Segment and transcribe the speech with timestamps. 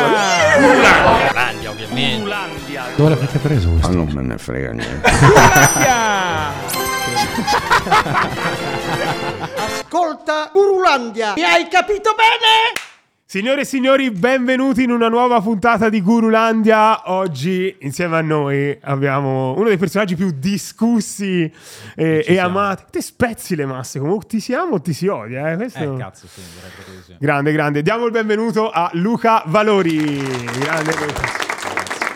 [0.00, 1.22] Gurulandia!
[1.26, 2.16] Gurulandia, ovviamente.
[2.16, 2.84] Gurulandia.
[2.96, 3.92] Dove l'avete preso Ma questo?
[3.96, 5.10] non me ne frega niente.
[9.56, 12.90] Ascolta Gurulandia, mi hai capito bene?
[13.32, 17.10] Signore e signori, benvenuti in una nuova puntata di Gurulandia.
[17.10, 21.50] Oggi insieme a noi abbiamo uno dei personaggi più discussi
[21.94, 22.84] eh, e, amati.
[22.90, 25.50] Te spezzi le masse, comunque ti si ama o ti si odia.
[25.50, 25.56] Eh?
[25.56, 25.94] Questo...
[25.94, 27.16] Eh, cazzo, sì, direi proprio.
[27.18, 27.80] Grande, grande.
[27.80, 30.18] Diamo il benvenuto a Luca Valori.
[30.58, 31.51] Grande.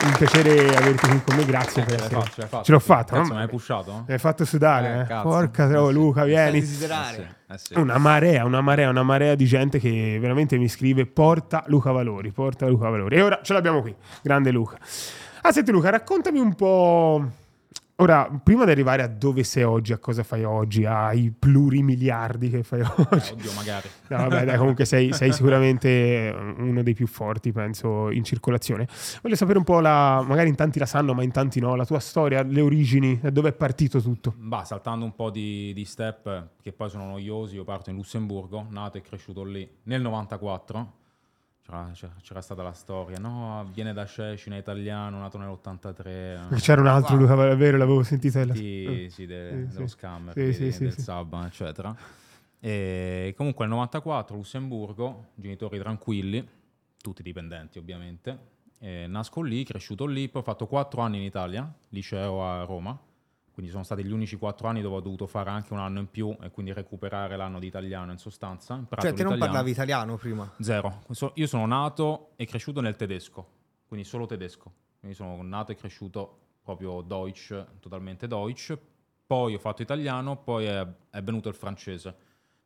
[0.07, 2.21] Un piacere averti qui con me, grazie per Ce l'hai essere.
[2.21, 2.65] fatto, ce l'hai.
[2.65, 3.35] Ce l'ho fatta, Cazzo, no?
[3.35, 4.05] mi hai pushato?
[4.07, 5.21] Mi hai fatto sudare, Eh, eh.
[5.23, 5.93] Porca Eh, sì.
[5.93, 6.61] Luca, vieni.
[6.61, 7.35] desiderare.
[7.49, 7.79] Eh sì.
[7.79, 12.31] Una marea, una marea, una marea di gente che veramente mi scrive porta Luca Valori,
[12.31, 13.17] porta Luca Valori.
[13.17, 14.79] E ora ce l'abbiamo qui, grande Luca.
[15.43, 17.25] Ah, senti Luca, raccontami un po'...
[17.99, 22.63] Ora, prima di arrivare a dove sei oggi, a cosa fai oggi, ai plurimiliardi che
[22.63, 23.33] fai Eh, oggi.
[23.33, 23.89] oddio, magari.
[24.09, 28.87] No, vabbè, dai, comunque sei, sei sicuramente uno dei più forti, penso, in circolazione.
[29.23, 30.23] Voglio sapere un po' la...
[30.29, 33.31] magari in tanti la sanno, ma in tanti no, la tua storia, le origini, da
[33.31, 34.35] dove è partito tutto.
[34.37, 38.67] Bah, saltando un po' di, di step che poi sono noiosi, io parto in Lussemburgo,
[38.69, 40.93] nato e cresciuto lì nel 94.
[41.67, 41.91] C'era,
[42.23, 46.55] c'era- stata la storia, no, viene da Cecina, italiano, nato nell'83.
[46.61, 48.39] C'era un altro Luca è vero, l'avevo sentito.
[48.39, 50.97] nella- Sì, sì, de- Sì, dello scammer, Sì, sì, sì, del.
[50.97, 51.95] Saban, eccetera.
[52.61, 56.47] E comunque nel 94 Lussemburgo, genitori tranquilli,
[57.01, 58.55] tutti dipendenti ovviamente.
[58.79, 62.97] E nasco lì, cresciuto lì, poi ho fatto 4 anni in Italia, liceo a Roma.
[63.57, 66.11] Quindi sono stati gli unici 4 anni dove ho dovuto fare anche un anno in
[66.11, 68.75] più e quindi recuperare l'anno di italiano in sostanza.
[68.75, 70.53] Imparato Cioè, te non parlavi italiano prima?
[70.61, 71.05] Zero.
[71.33, 73.49] Io sono nato e cresciuto nel tedesco,
[73.87, 74.71] quindi solo tedesco.
[74.99, 78.79] Quindi sono nato e cresciuto proprio Deutsch, totalmente Deutsch.
[79.27, 82.15] Poi ho fatto italiano, poi è, è venuto il francese.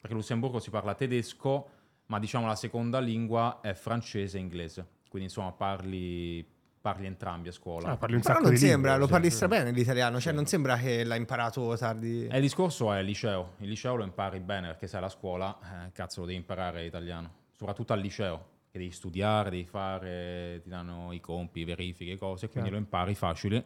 [0.00, 1.68] Perché a Lussemburgo si parla tedesco,
[2.06, 4.88] ma diciamo la seconda lingua è francese e inglese.
[5.08, 6.44] Quindi insomma parli,
[6.80, 7.90] parli entrambi a scuola.
[7.90, 9.12] Ah, parli un Però sacco non di sembra, lingue, lo sì.
[9.12, 12.26] parli strabene l'italiano, cioè non sembra che l'hai imparato tardi.
[12.26, 13.54] E il discorso è il liceo.
[13.58, 17.38] Il liceo lo impari bene perché sai la scuola, eh, cazzo lo devi imparare italiano.
[17.54, 22.70] Soprattutto al liceo, che devi studiare, devi fare, ti danno i compi, verifiche, cose, quindi
[22.70, 22.76] Chiaro.
[22.76, 23.64] lo impari facile.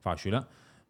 [0.00, 0.46] facile.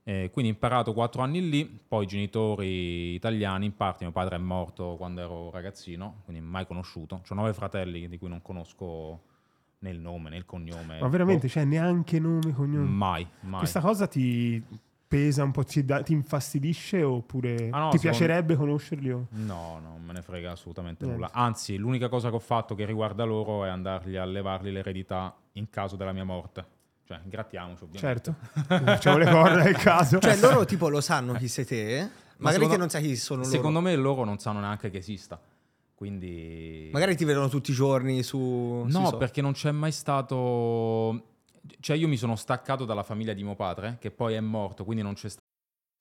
[0.06, 4.38] Eh, quindi ho imparato quattro anni lì, poi genitori italiani, in parte mio padre è
[4.38, 7.22] morto quando ero ragazzino, quindi mai conosciuto.
[7.26, 9.22] Ho nove fratelli di cui non conosco
[9.84, 10.98] né il nome né il cognome.
[11.00, 12.88] Ma veramente, Boh, cioè, neanche nome, cognome.
[12.88, 13.58] mai, mai.
[13.60, 14.62] Questa cosa ti
[15.06, 19.12] pesa un po', ti, da- ti infastidisce oppure Ah, no, ti piacerebbe conoscerli?
[19.12, 21.22] o- No, non me ne frega assolutamente Niente.
[21.22, 21.32] nulla.
[21.38, 25.68] Anzi, l'unica cosa che ho fatto che riguarda loro è andargli a levargli l'eredità in
[25.70, 26.64] caso della mia morte.
[27.06, 28.32] Cioè, grattiamoci ovviamente.
[28.32, 30.18] Certo, facciamo le corna nel caso.
[30.18, 32.08] Cioè, loro tipo lo sanno chi sei te,
[32.38, 33.52] magari secondo- te non sai chi sono loro.
[33.52, 35.38] Secondo me loro non sanno neanche che esista.
[35.94, 36.90] Quindi...
[36.92, 38.84] Magari ti vedono tutti i giorni su...
[38.88, 41.30] No, perché non c'è mai stato...
[41.80, 45.02] Cioè, io mi sono staccato dalla famiglia di mio padre, che poi è morto, quindi
[45.02, 45.42] non c'è stato...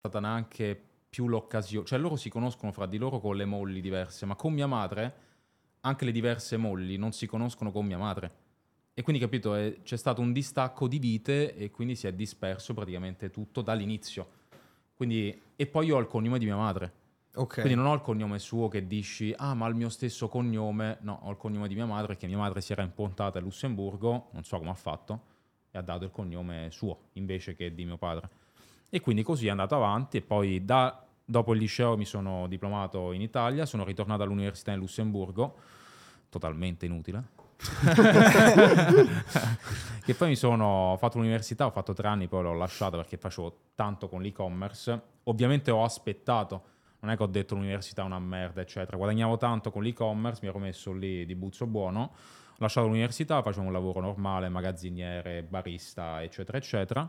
[0.00, 1.84] Stata neanche più l'occasione.
[1.84, 5.14] Cioè, loro si conoscono fra di loro con le molli diverse, ma con mia madre,
[5.80, 8.48] anche le diverse molli non si conoscono con mia madre.
[8.94, 12.72] E quindi, capito, è- c'è stato un distacco di vite e quindi si è disperso
[12.72, 14.38] praticamente tutto dall'inizio.
[14.94, 16.92] Quindi, e poi io ho il cognome di mia madre.
[17.34, 17.60] Ok.
[17.60, 20.98] Quindi non ho il cognome suo che dici, ah, ma il mio stesso cognome.
[21.02, 24.30] No, ho il cognome di mia madre, che mia madre si era improntata a Lussemburgo,
[24.32, 25.24] non so come ha fatto,
[25.70, 28.39] e ha dato il cognome suo invece che di mio padre.
[28.90, 33.12] E quindi così è andato avanti e poi da- dopo il liceo mi sono diplomato
[33.12, 35.54] in Italia, sono ritornato all'università in Lussemburgo,
[36.28, 37.38] totalmente inutile.
[40.02, 43.58] che poi mi sono fatto l'università, ho fatto tre anni, poi l'ho lasciata perché facevo
[43.76, 45.00] tanto con l'e-commerce.
[45.24, 46.62] Ovviamente ho aspettato,
[47.00, 48.96] non è che ho detto l'università è una merda, eccetera.
[48.96, 52.00] Guadagnavo tanto con l'e-commerce, mi ero messo lì di buzzo buono.
[52.00, 57.08] Ho lasciato l'università, facevo un lavoro normale, magazziniere, barista, eccetera, eccetera.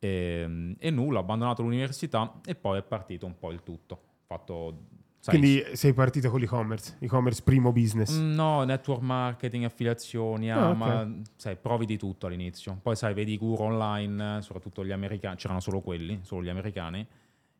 [0.00, 4.00] E, e nulla, ho abbandonato l'università e poi è partito un po' il tutto.
[4.26, 4.82] Fatto,
[5.18, 8.16] sai, Quindi sei partito con l'e-commerce, e-commerce primo business.
[8.16, 10.76] Mm, No, network marketing, affiliazioni, Ah, ah, ok.
[10.76, 12.78] ma sai, provi di tutto all'inizio.
[12.80, 17.04] Poi sai, vedi i guru online, soprattutto gli americani, c'erano solo quelli, solo gli americani,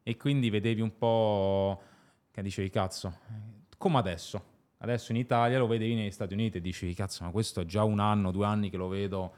[0.03, 1.81] e quindi vedevi un po'
[2.31, 3.13] che dicevi, cazzo,
[3.77, 4.57] come adesso?
[4.79, 7.83] Adesso in Italia lo vedevi negli Stati Uniti e dici, cazzo, ma questo è già
[7.83, 9.33] un anno, due anni che lo vedo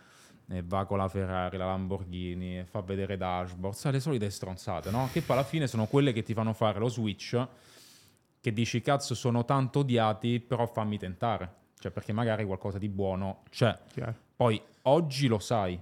[0.53, 4.91] e va con la Ferrari, la Lamborghini, e fa vedere dashboard, sai, le solite stronzate,
[4.91, 5.09] no?
[5.13, 7.47] Che poi alla fine sono quelle che ti fanno fare lo switch,
[8.41, 11.59] che dici, cazzo, sono tanto odiati, però fammi tentare.
[11.79, 13.79] Cioè, perché magari qualcosa di buono c'è.
[13.93, 14.15] Chiaro.
[14.35, 15.81] Poi, oggi lo sai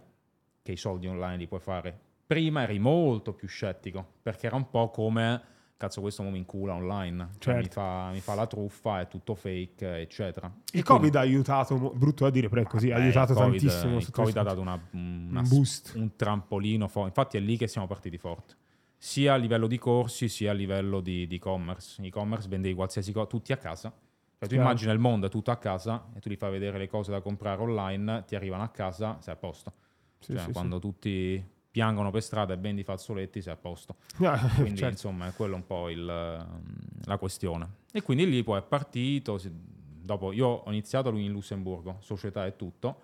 [0.63, 1.99] che i soldi online li puoi fare.
[2.27, 5.43] Prima eri molto più scettico, perché era un po' come
[5.79, 7.61] cazzo questo mo mi incula online, cioè Certo.
[7.81, 10.53] mi, fa, mi fa la truffa, è tutto fake, eccetera.
[10.73, 13.39] Il E Covid ha aiutato, brutto da dire, però è così, ha Beh, aiutato il
[13.39, 13.97] Covid- tantissimo.
[13.99, 15.93] Il Covid ha dato una- una- Un boost.
[15.95, 17.09] un trampolino forte.
[17.09, 18.57] Infatti è lì che siamo partiti forte.
[18.99, 22.03] Sia a livello di corsi, sia a livello di di e-commerce.
[22.03, 23.91] E-commerce vendevi qualsiasi cosa, tutti a casa.
[23.91, 24.63] Cioè, tu Chiaro.
[24.63, 27.21] immagina il mondo è tutto a casa e tu gli fai vedere le cose da
[27.21, 29.73] comprare online, ti arrivano a casa, sei a posto.
[30.19, 33.97] Sì, Cioè, sì, quando tutti piangono per strada e vendi fazzoletti, sei a posto.
[34.25, 34.93] Ah, Quindi, certo.
[34.93, 36.63] insomma, è quello un po' il, ehm,
[37.05, 37.69] la questione.
[37.93, 39.39] E quindi lì poi è partito.
[39.51, 43.01] dopo, io ho iniziato lui in Lussemburgo, società e tutto.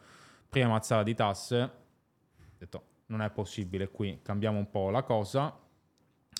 [0.48, 5.56] Prima mazzata di tasse, ho detto non è possibile qui, cambiamo un po' la cosa.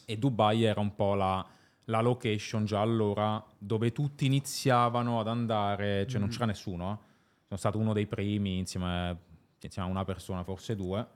[0.07, 1.45] E Dubai era un po' la,
[1.85, 6.93] la location già allora dove tutti iniziavano ad andare, cioè non c'era nessuno.
[6.93, 7.13] eh.
[7.47, 9.19] Sono stato uno dei primi insieme,
[9.61, 11.07] insieme a una persona, forse due.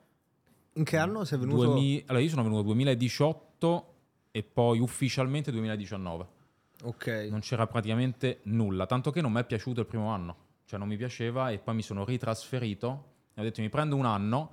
[0.79, 1.65] In che anno sei venuto?
[1.73, 3.95] 2000 allora io sono venuto 2018
[4.31, 6.27] e poi ufficialmente 2019.
[6.85, 7.27] Ok.
[7.31, 10.47] Non c'era praticamente nulla, tanto che non mi è piaciuto il primo anno.
[10.65, 13.05] Cioè non mi piaceva e poi mi sono ritrasferito
[13.35, 14.53] e ho detto mi prendo un anno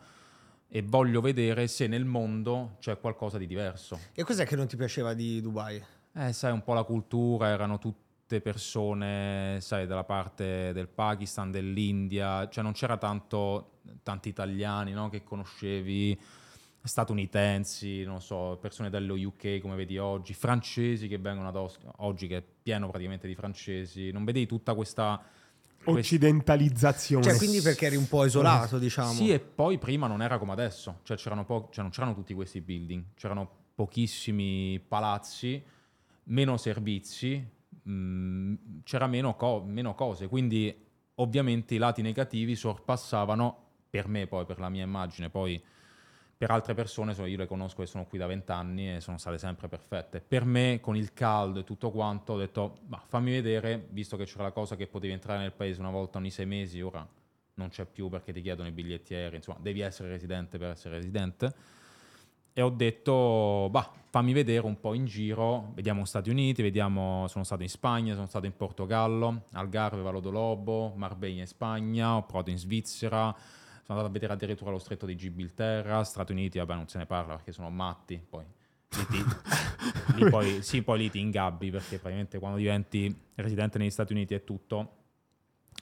[0.67, 3.99] e voglio vedere se nel mondo c'è qualcosa di diverso.
[4.13, 5.83] E cos'è che non ti piaceva di Dubai?
[6.13, 7.77] Eh, sai, un po' la cultura, erano
[8.25, 15.09] tutte persone, sai, dalla parte del Pakistan, dell'India, cioè non c'era tanto tanti italiani, no,
[15.09, 16.19] che conoscevi,
[16.81, 22.25] statunitensi, non so, persone dello UK come vedi oggi, francesi che vengono ad Oslo, oggi
[22.25, 25.21] che è pieno praticamente di francesi, non vedevi tutta questa...
[25.83, 27.23] quest- Occidentalizzazione.
[27.23, 29.13] Cioè, quindi perché eri un po' isolato, diciamo.
[29.13, 32.33] Sì, e poi prima non era come adesso, cioè, c'erano po- cioè non c'erano tutti
[32.33, 35.63] questi building, c'erano pochissimi palazzi,
[36.23, 37.53] meno servizi,
[37.89, 40.73] mh, c'era meno, co- meno cose, quindi
[41.15, 45.61] ovviamente i lati negativi sorpassavano per me poi, per la mia immagine, poi
[46.37, 49.37] per altre persone, so- io le conosco e sono qui da vent'anni e sono state
[49.37, 50.19] sempre perfette.
[50.19, 54.25] Per me, con il caldo e tutto quanto, ho detto, ma fammi vedere, visto che
[54.25, 57.07] c'era la cosa che potevi entrare nel paese una volta ogni sei mesi, ora
[57.57, 60.95] non c'è più perché ti chiedono i biglietti aerei, insomma, devi essere residente per essere
[60.95, 61.53] residente.
[62.57, 67.43] E ho detto, bah, fammi vedere un po' in giro, vediamo Stati Uniti, vediamo, sono
[67.43, 72.23] stato in Spagna, sono stato in Portogallo, Algarve, Valo do Lobo, Marbella in Spagna, ho
[72.23, 76.75] provato in Svizzera, sono andato a vedere addirittura lo stretto di Gibilterra, Stati Uniti, vabbè
[76.75, 79.25] non se ne parla perché sono matti, poi lì, ti-
[80.15, 84.33] lì poi, sì, poi lì ti ingabbi perché praticamente quando diventi residente negli Stati Uniti
[84.33, 85.04] è tutto,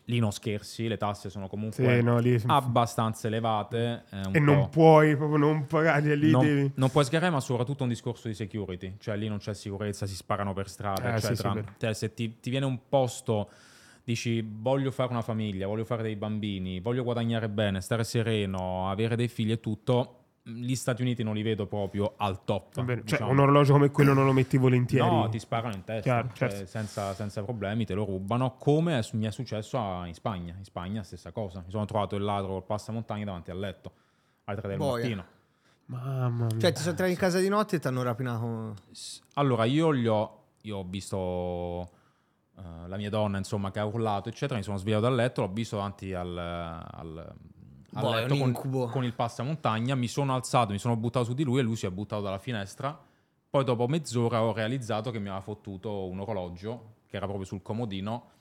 [0.05, 4.03] lì non scherzi, le tasse sono comunque Sì, no, lì- abbastanza elevate.
[4.11, 6.29] un E non puoi proprio non pagare lì.
[6.31, 6.71] non, devi...
[6.75, 10.15] non puoi sgarare, ma soprattutto un discorso di security, cioè lì non c'è sicurezza, si
[10.15, 11.50] sparano per strada, Eh, sì, eccetera.
[11.50, 11.73] sì, vero.
[11.77, 13.50] Cioè, se ti, ti viene un posto,
[14.03, 19.15] dici voglio fare una famiglia, voglio fare dei bambini, voglio guadagnare bene, stare sereno, avere
[19.15, 22.75] dei figli e tutto, gli Stati Uniti non li vedo proprio al top.
[22.75, 23.31] Va bene, Cioè, diciamo.
[23.31, 25.07] un orologio come quello non lo metti volentieri.
[25.07, 26.66] No, ti sparano in testa, Chiaro, cioè, certo.
[26.66, 30.54] senza, senza problemi, te lo rubano, come è- mi è successo a- in Spagna.
[30.57, 33.92] In Spagna stessa cosa, mi sono trovato il ladro col passamontagna davanti al letto,
[34.44, 35.03] alle 3 del Boia.
[35.03, 35.25] mattino.
[35.86, 36.60] Mamma mia.
[36.60, 38.75] Cioè, ti sono entrati in casa di notte e ti hanno rapinato.
[39.36, 41.89] Allora, io gli ho, io ho visto
[42.58, 44.58] eh, la mia donna, insomma, che ha urlato, eccetera.
[44.58, 47.34] Mi sono svegliato dal letto, l'ho visto davanti al, al
[47.93, 49.95] Boh, è un con, con il passamontagna.
[49.95, 52.39] Mi sono alzato, mi sono buttato su di lui e lui si è buttato dalla
[52.39, 53.00] finestra.
[53.50, 57.62] Poi, dopo mezz'ora, ho realizzato che mi aveva fottuto un orologio che era proprio sul
[57.62, 58.31] comodino.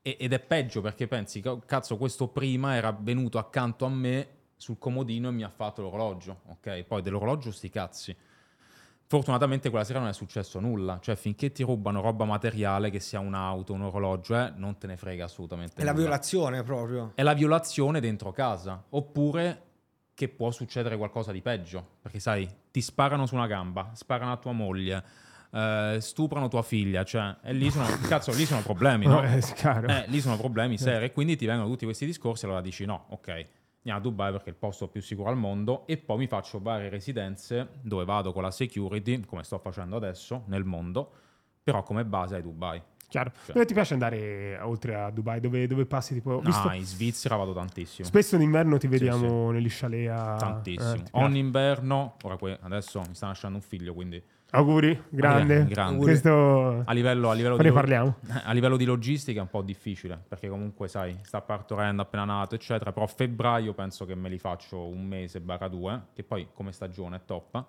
[0.00, 4.28] E- ed è peggio perché pensi, ca- cazzo, questo prima era venuto accanto a me
[4.56, 6.82] sul comodino e mi ha fatto l'orologio, ok?
[6.84, 8.16] Poi dell'orologio sti cazzi.
[9.10, 13.20] Fortunatamente quella sera non è successo nulla, cioè finché ti rubano roba materiale, che sia
[13.20, 16.02] un'auto, un orologio, eh, non te ne frega assolutamente È la nulla.
[16.02, 17.12] violazione proprio.
[17.14, 19.62] È la violazione dentro casa, oppure
[20.12, 24.36] che può succedere qualcosa di peggio, perché sai, ti sparano su una gamba, sparano a
[24.36, 25.02] tua moglie,
[25.52, 29.22] eh, stuprano tua figlia, cioè, e lì sono, cazzo, lì sono problemi, no?
[29.22, 29.86] È chiaro.
[29.88, 33.06] Eh, lì sono problemi seri e quindi ti vengono tutti questi discorsi allora dici no,
[33.08, 33.46] ok,
[33.96, 36.88] a Dubai perché è il posto più sicuro al mondo e poi mi faccio varie
[36.88, 41.10] residenze dove vado con la security, come sto facendo adesso nel mondo,
[41.62, 42.82] però come base è Dubai.
[43.08, 43.32] Chiaro.
[43.44, 43.54] Cioè.
[43.54, 45.40] Dove ti piace andare oltre a Dubai?
[45.40, 46.42] Dove, dove passi tipo...
[46.44, 48.06] Ah, in Svizzera vado tantissimo.
[48.06, 50.36] Spesso d'inverno ti vediamo negli chalet a...
[50.36, 50.94] Tantissimo.
[50.94, 51.02] eh?
[51.12, 55.66] Ogni inverno, ora que- adesso mi sta nascendo un figlio, quindi Auguri, grande.
[55.66, 56.02] grande.
[56.02, 56.82] Questo...
[56.84, 57.68] A livello, a livello di.
[58.44, 62.54] A livello di logistica è un po' difficile, perché comunque, sai, sta partorendo appena nato,
[62.54, 62.92] eccetera.
[62.92, 66.72] Però a febbraio penso che me li faccio un mese barra due, che poi come
[66.72, 67.64] stagione è top.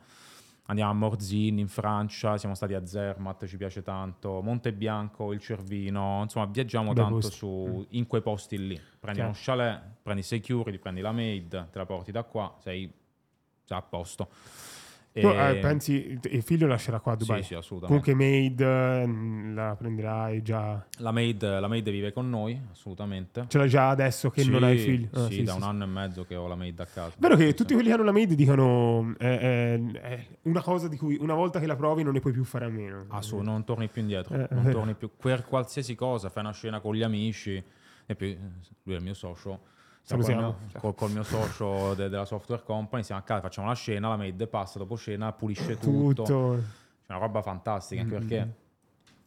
[0.67, 5.39] Andiamo a Morzine in Francia, siamo stati a Zermatt, ci piace tanto, Monte Bianco, il
[5.39, 8.79] Cervino, insomma viaggiamo Bei tanto su, in quei posti lì.
[8.99, 9.29] Prendi Chiaro.
[9.29, 12.89] uno chalet, prendi security, prendi la maid, te la porti da qua, sei,
[13.65, 14.29] sei a posto.
[15.11, 17.41] Tu, eh, E- pensi, il figlio lascerà qua a Dubai?
[17.41, 18.11] Sì, sì, assolutamente.
[18.11, 20.85] Comunque Maid eh, la prenderai già...
[20.99, 23.45] La maid, la maid vive con noi, assolutamente.
[23.47, 25.09] Ce l'hai già adesso che non Sì, hai figli?
[25.11, 25.67] Ah, sì, da sì, un sì.
[25.69, 27.15] anno e mezzo che ho la maid a casa.
[27.17, 30.95] Vero che tutti quelli che hanno la maid dicono eh, eh, è una cosa di
[30.95, 33.05] cui una volta che la provi non ne puoi più fare a meno.
[33.09, 34.71] Assu- non torni più indietro, Eh, non eh.
[34.71, 37.61] torni più per qualsiasi cosa, fai una scena con gli amici
[38.05, 38.37] e poi eh,
[38.83, 39.77] lui è il mio socio.
[40.03, 40.41] Salutiamo.
[40.41, 44.09] mio, col- col mio socio de- della software company, siamo a casa, facciamo la scena,
[44.09, 46.23] la maid passa dopo cena, pulisce tutto.
[46.23, 46.63] Tutto.
[47.05, 48.55] C'è una roba fantastica, anche perché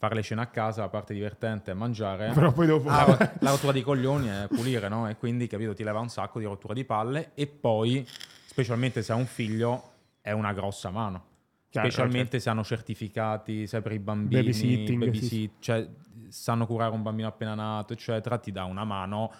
[0.02, 2.32] fare le scene a casa, la parte divertente è mangiare.
[2.32, 2.88] Però poi dopo...
[2.88, 3.06] La,
[3.38, 5.08] la rottura di coglioni è pulire, no?
[5.08, 8.04] E quindi, capito, ti leva un sacco di rottura di palle e poi,
[8.44, 11.26] specialmente se hai un figlio, è una grossa mano.
[11.68, 15.50] Chiaro, specialmente se hanno certificati, sai, per i bambini, sì, sì.
[15.60, 15.88] cioè
[16.28, 19.32] sanno curare un bambino appena nato, eccetera, ti dà una mano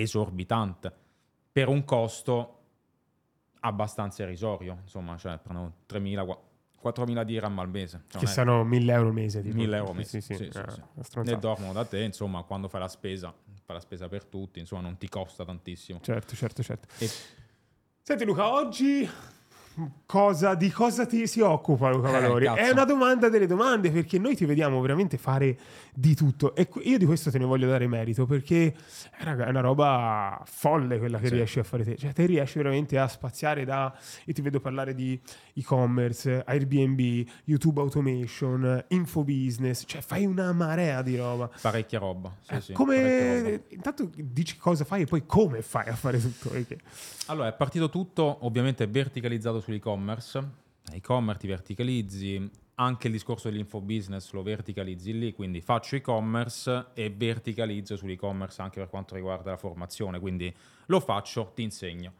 [0.00, 0.92] esorbitante
[1.52, 2.52] per un costo
[3.60, 6.40] abbastanza irrisorio, insomma, cioè prendono 3.000, qua-
[6.92, 8.04] 4.000 dirham al mese.
[8.08, 9.42] Cioè, che sono 1000 euro al mese.
[9.42, 9.56] Tipo.
[9.56, 10.20] 1000 euro al mese.
[10.20, 10.44] sì, sì.
[10.44, 10.80] Sì, sì, eh, sì.
[10.94, 11.36] una stronzata.
[11.36, 13.34] E dormono da te, insomma, quando fai la spesa,
[13.64, 16.00] fai la spesa per tutti, insomma, non ti costa tantissimo.
[16.00, 16.88] Certo, certo, certo.
[16.98, 17.10] E
[18.06, 19.10] Senti Luca, oggi
[20.06, 22.44] cosa, di cosa ti si occupa Luca Eh, Valori?
[22.46, 22.60] cazzo.
[22.60, 25.58] È una domanda delle domande perché noi ti vediamo veramente fare
[25.94, 28.74] di tutto e io di questo te ne voglio dare merito perché
[29.16, 31.34] è una, è una roba folle quella che Sì.
[31.34, 31.96] riesci a fare te.
[31.96, 33.94] Cioè te riesci veramente a spaziare da...
[34.24, 35.20] Io ti vedo parlare di
[35.54, 41.50] e-commerce, Airbnb, YouTube Automation, infobusiness, cioè fai una marea di roba.
[41.60, 42.32] parecchia roba.
[42.40, 43.40] Sì, Eh, sì, parecchia roba.
[43.42, 46.78] come intanto dici cosa fai e poi come fai a fare tutto perché
[47.26, 50.64] Allora, è partito tutto ovviamente verticalizzato sull'e-commerce.
[50.92, 57.96] E-commerce ti verticalizzi, anche il discorso dell'infobusiness lo verticalizzi lì, quindi faccio e-commerce e verticalizzo
[57.96, 60.54] sull'e-commerce anche per quanto riguarda la formazione, quindi
[60.86, 62.12] lo faccio, ti insegno.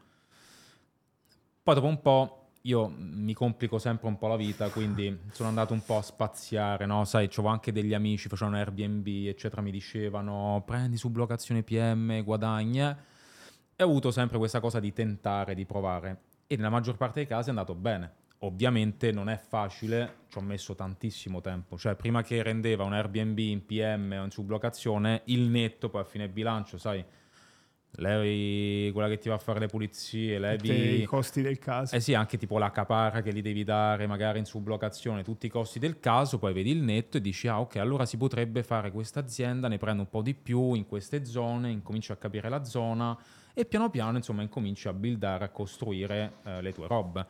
[1.63, 5.73] Poi dopo un po' io mi complico sempre un po' la vita, quindi sono andato
[5.73, 7.05] un po' a spaziare, no?
[7.05, 12.97] Sai, avevo anche degli amici, facevano Airbnb, eccetera, mi dicevano prendi sublocazione PM, guadagna.
[13.75, 16.21] E ho avuto sempre questa cosa di tentare, di provare.
[16.49, 18.25] E nella maggior parte dei casi è andato bene.
[18.39, 21.77] Ovviamente non è facile, ci ho messo tantissimo tempo.
[21.77, 26.05] Cioè, prima che rendeva un Airbnb in PM o in sublocazione, il netto poi a
[26.05, 27.03] fine bilancio, sai,
[27.91, 31.95] levi quella che ti va a fare le pulizie, tutti i costi del caso.
[31.95, 35.49] Eh sì, anche tipo la caparra che gli devi dare magari in sublocazione, tutti i
[35.49, 38.91] costi del caso, poi vedi il netto e dici ah ok, allora si potrebbe fare
[38.91, 42.63] questa azienda, ne prendo un po' di più in queste zone, incominci a capire la
[42.63, 43.17] zona
[43.53, 47.25] e piano piano insomma incominci a buildare, a costruire eh, le tue robe.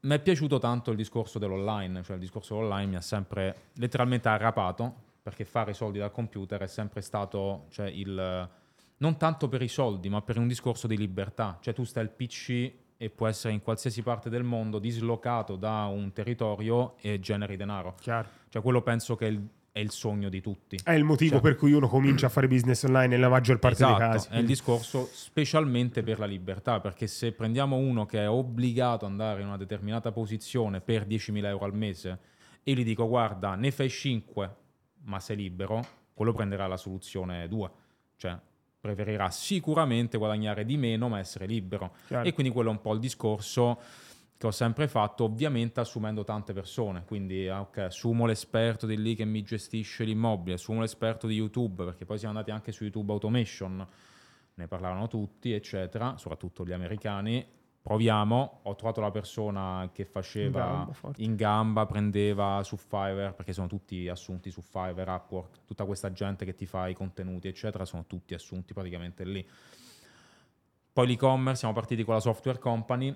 [0.00, 4.28] Mi è piaciuto tanto il discorso dell'online, cioè il discorso dell'online mi ha sempre letteralmente
[4.28, 8.50] arrapato, perché fare soldi dal computer è sempre stato cioè, il
[9.02, 11.58] non tanto per i soldi, ma per un discorso di libertà.
[11.60, 15.86] Cioè tu stai al PC e può essere in qualsiasi parte del mondo dislocato da
[15.86, 17.96] un territorio e generi denaro.
[18.00, 18.28] Chiaro.
[18.48, 20.78] Cioè quello penso che è il, è il sogno di tutti.
[20.84, 23.82] È il motivo Cioè- per cui uno comincia a fare business online nella maggior parte
[23.82, 24.28] Esatto, dei casi.
[24.30, 29.10] è il discorso specialmente per la libertà, perché se prendiamo uno che è obbligato ad
[29.10, 32.18] andare in una determinata posizione per 10.000 euro al mese
[32.62, 34.56] e gli dico guarda ne fai 5
[35.06, 37.70] ma sei libero, quello prenderà la soluzione 2,
[38.16, 38.38] cioè
[38.82, 41.94] preferirà sicuramente guadagnare di meno ma essere libero.
[42.08, 42.26] Chiaro.
[42.26, 43.78] E quindi quello è un po' il discorso
[44.36, 47.04] che ho sempre fatto, ovviamente assumendo tante persone.
[47.06, 51.84] Quindi, ah, ok, assumo l'esperto di lì che mi gestisce l'immobile, assumo l'esperto di YouTube,
[51.84, 53.86] perché poi siamo andati anche su YouTube Automation,
[54.54, 57.46] ne parlavano tutti, eccetera, soprattutto gli americani.
[57.82, 61.22] Proviamo, ho trovato la persona che In faceva gamba, forte.
[61.22, 66.44] in gamba, prendeva su Fiverr, perché sono tutti assunti su Fiverr, Upwork, tutta questa gente
[66.44, 69.44] che ti fa i contenuti, eccetera, sono tutti assunti praticamente lì.
[70.92, 73.14] Poi l'e-commerce, siamo partiti con la software company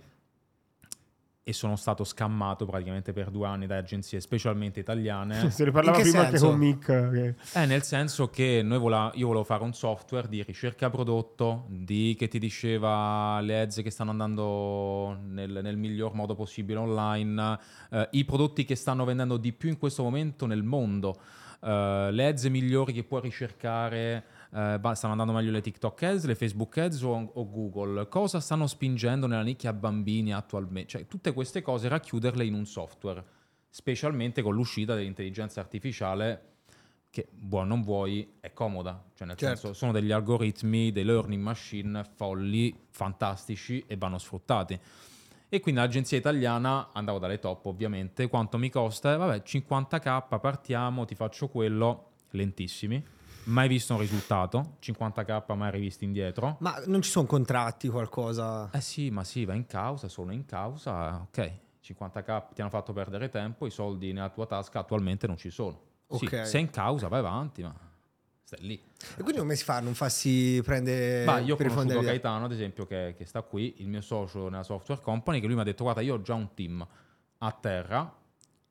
[1.48, 5.48] e sono stato scammato praticamente per due anni da agenzie, specialmente italiane.
[5.52, 6.50] Se ne parlava In che prima anche senso?
[6.52, 7.10] con Mick.
[7.12, 11.66] che- Eh, nel senso che noi voleva- io volevo fare un software di ricerca prodotto,
[11.68, 17.58] di, che ti diceva le ads che stanno andando nel, nel miglior modo possibile online,
[17.92, 21.16] eh, i prodotti che stanno vendendo di più in questo momento nel mondo,
[21.62, 26.34] eh, le ads migliori che puoi ricercare, eh, stanno andando meglio le TikTok ads, le
[26.34, 31.62] Facebook ads o, o Google, cosa stanno spingendo nella nicchia bambini attualmente, cioè tutte queste
[31.62, 33.24] cose racchiuderle in un software
[33.68, 36.54] specialmente con l'uscita dell'intelligenza artificiale
[37.10, 39.56] che vuoi non vuoi è comoda, cioè nel Certo.
[39.56, 44.78] senso sono degli algoritmi, dei learning machine folli, fantastici e vanno sfruttati.
[45.48, 49.16] E quindi l'agenzia italiana andavo dalle top ovviamente, quanto mi costa?
[49.16, 53.02] Vabbè, 50k, partiamo, ti faccio quello, lentissimi,
[53.46, 56.56] mai visto un risultato, 50k mai rivisti indietro.
[56.60, 58.70] Ma non ci sono contratti, qualcosa?
[58.72, 62.92] Eh sì, ma sì, va in causa, sono in causa, ok, 50k ti hanno fatto
[62.92, 65.80] perdere tempo, i soldi nella tua tasca attualmente non ci sono.
[66.08, 66.46] Sì, Ok.
[66.46, 67.74] sei in causa, vai avanti, ma
[68.44, 68.80] stai lì.
[69.16, 72.00] E quindi come si fa a non farsi prendere Ma io ho conosciuto?
[72.00, 75.54] Gaetano, ad esempio, che, che sta qui, il mio socio nella software company, che lui
[75.56, 76.86] mi ha detto, guarda, io ho già un team
[77.38, 78.14] a terra,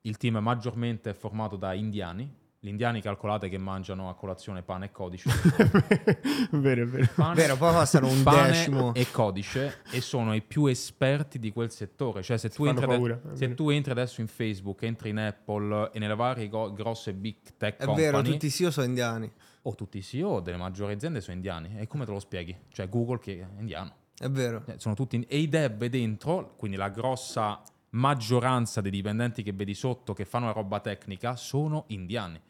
[0.02, 4.86] il team maggiormente è formato da indiani, gli indiani calcolate che mangiano a colazione pane
[4.86, 5.30] e codice.
[6.50, 7.08] vero, è vero.
[7.14, 8.92] Pane, Vero, poi passano un pane decimo.
[8.96, 12.24] e codice e sono i più esperti di quel settore.
[12.24, 15.92] Cioè, se tu, entri, paura, è se tu entri adesso in Facebook, entri in Apple
[15.94, 19.32] e nelle varie go- grosse big tech È company, vero, tutti i CEO sono indiani.
[19.62, 21.76] o tutti i CEO delle maggiori aziende sono indiani.
[21.78, 22.58] E come te lo spieghi?
[22.70, 23.94] Cioè, Google che è indiano.
[24.18, 24.64] È vero.
[24.66, 29.76] Eh, sono tutti e i dev dentro, quindi la grossa maggioranza dei dipendenti che vedi
[29.76, 32.42] sotto che fanno la roba tecnica sono indiani.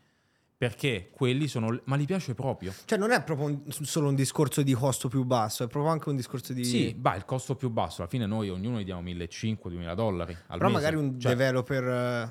[0.57, 1.77] Perché quelli sono.
[1.83, 2.74] Ma gli piace proprio.
[2.85, 6.07] Cioè non è proprio un- solo un discorso di costo più basso, è proprio anche
[6.09, 6.63] un discorso di...
[6.63, 8.01] Sì, va, il costo più basso.
[8.01, 10.35] Alla fine noi ognuno gli diamo 1500-2000 dollari.
[10.47, 10.71] Però mese.
[10.74, 11.83] magari un Cioè, developer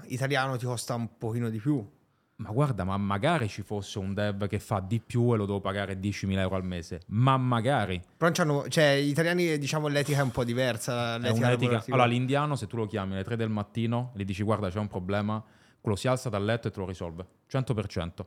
[0.05, 1.87] eh, italiano ti costa un pochino di più.
[2.37, 5.61] Ma guarda, ma magari ci fosse un dev che fa di più e lo devo
[5.61, 7.03] pagare 10.000 euro al mese.
[7.09, 8.03] Ma magari.
[8.17, 8.33] Però
[8.69, 11.15] cioè, gli italiani, diciamo, l'etica è un po' diversa.
[11.15, 11.65] È l'etica un'etica.
[11.67, 11.95] lavorativa.
[11.97, 14.89] Allora, l'indiano, se tu lo chiami alle 3 del mattino, gli dici guarda c'è un
[14.89, 15.41] problema,
[15.85, 17.27] quello si alza dal letto e te lo risolve.
[17.47, 18.25] 100%.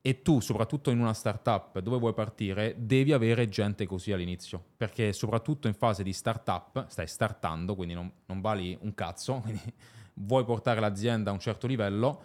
[0.00, 4.64] E tu, soprattutto in una startup dove vuoi partire, devi avere gente così all'inizio.
[4.78, 9.44] Perché soprattutto in fase di startup, stai startando, quindi non, non vali un cazzo,
[10.24, 12.22] vuoi portare l'azienda a un certo livello,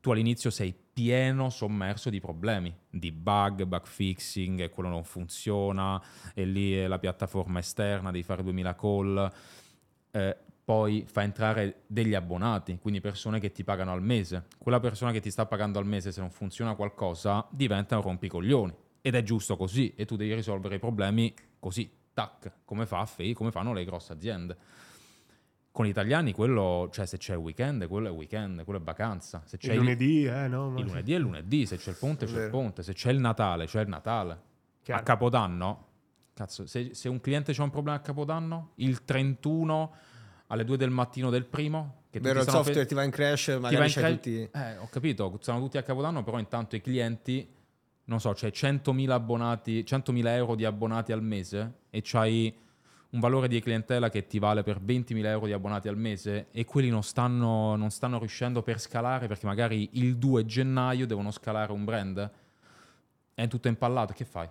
[0.00, 5.98] tu all'inizio sei pieno sommerso di problemi, di bug, bug fixing, e quello non funziona,
[6.34, 9.32] e lì è la piattaforma esterna, devi fare 2000 call,
[10.10, 10.36] eh,
[10.70, 14.44] poi fa entrare degli abbonati, quindi persone che ti pagano al mese.
[14.56, 18.72] Quella persona che ti sta pagando al mese, se non funziona qualcosa, diventa un rompicoglioni.
[19.00, 23.32] Ed è giusto così, e tu devi risolvere i problemi così, tac, come, fa Fei,
[23.32, 24.56] come fanno le grosse aziende.
[25.72, 29.42] Con gli italiani quello, cioè se c'è il weekend, quello è weekend, quello è vacanza.
[29.46, 30.78] Se c'è Il lunedì, eh, no?
[30.78, 33.18] il lunedì è il lunedì, se c'è il ponte c'è il ponte, se c'è il
[33.18, 34.40] Natale c'è il Natale.
[34.84, 35.00] Chiaro.
[35.00, 35.86] A Capodanno,
[36.32, 39.92] cazzo, se, se un cliente c'ha un problema a Capodanno, il 31
[40.50, 43.56] alle 2 del mattino del primo, che Vero, il software fe- ti va in crash,
[43.60, 44.48] magari in cre- tutti...
[44.52, 47.48] Eh, ho capito, stanno tutti a Capodanno, però intanto i clienti,
[48.04, 52.52] non so, c'hai 100.000 abbonati, 100.000 euro di abbonati al mese e c'hai
[53.10, 56.64] un valore di clientela che ti vale per 20.000 euro di abbonati al mese e
[56.64, 61.70] quelli non stanno, non stanno riuscendo per scalare perché magari il 2 gennaio devono scalare
[61.70, 62.30] un brand.
[63.34, 64.48] È tutto impallato, che fai?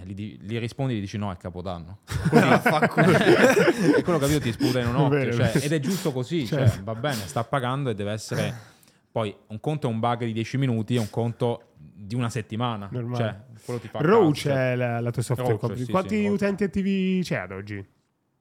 [0.00, 1.98] Eh, gli, di- gli rispondi e gli dici no, è Capodanno.
[2.32, 5.18] e quello capito ti sputa in un occhio.
[5.18, 6.84] Vero, cioè, ed è giusto così, cioè, Certo.
[6.84, 8.76] va bene, sta pagando e deve essere...
[9.10, 12.88] Poi un conto è un bug di 10 minuti e un conto di una settimana.
[12.92, 13.16] Normale.
[13.24, 14.72] Cioè, quello ti fa Roach caso, cioè.
[14.72, 17.84] è la, la tua software Roach, sì, Quanti sì, utenti attivi c'è ad oggi?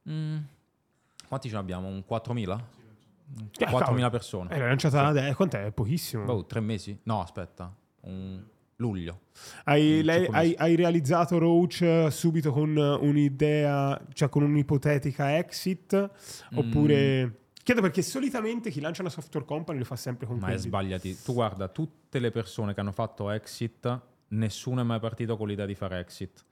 [0.10, 0.38] Mm,
[1.28, 1.88] Quanti ce ne abbiamo?
[1.88, 2.60] Un 4.000?
[3.58, 4.10] Eh, 4.000 cavolo.
[4.10, 4.54] persone.
[4.54, 5.65] Eh, l'hai lanciata adesso, quant'è?
[5.65, 6.26] È pochissimo.
[6.26, 7.00] Boh, tre mesi?
[7.04, 7.74] No, aspetta.
[8.02, 8.43] Un
[8.78, 9.22] luglio.
[9.66, 15.96] Hai, Mm, lei- hai- hai realizzato Roach eh, subito con un'idea, cioè con un'ipotetica exit?
[16.54, 16.58] Mm.
[16.58, 17.40] Oppure...
[17.68, 21.22] Chiedo perché solitamente chi lancia una software company lo fa sempre con Ma è sbagliati.
[21.22, 25.66] Tu guarda, tutte le persone che hanno fatto exit, nessuno è mai partito con l'idea
[25.66, 26.46] di fare exit.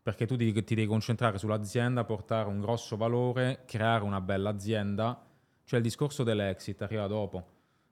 [0.00, 5.20] Perché tu ti, ti devi concentrare sull'azienda, portare un grosso valore, creare una bella azienda.
[5.64, 7.44] Cioè il discorso dell'exit arriva dopo.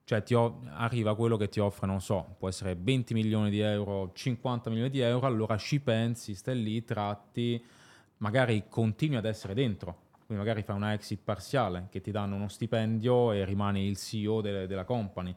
[0.09, 4.11] Cioè o- arriva quello che ti offre, non so, può essere 20 milioni di euro,
[4.15, 7.63] 50 milioni di euro, allora ci pensi, stai lì, tratti,
[8.17, 10.07] magari continui ad essere dentro.
[10.25, 14.41] Quindi magari fai una exit parziale che ti danno uno stipendio e rimani il CEO
[14.41, 15.35] de- della company.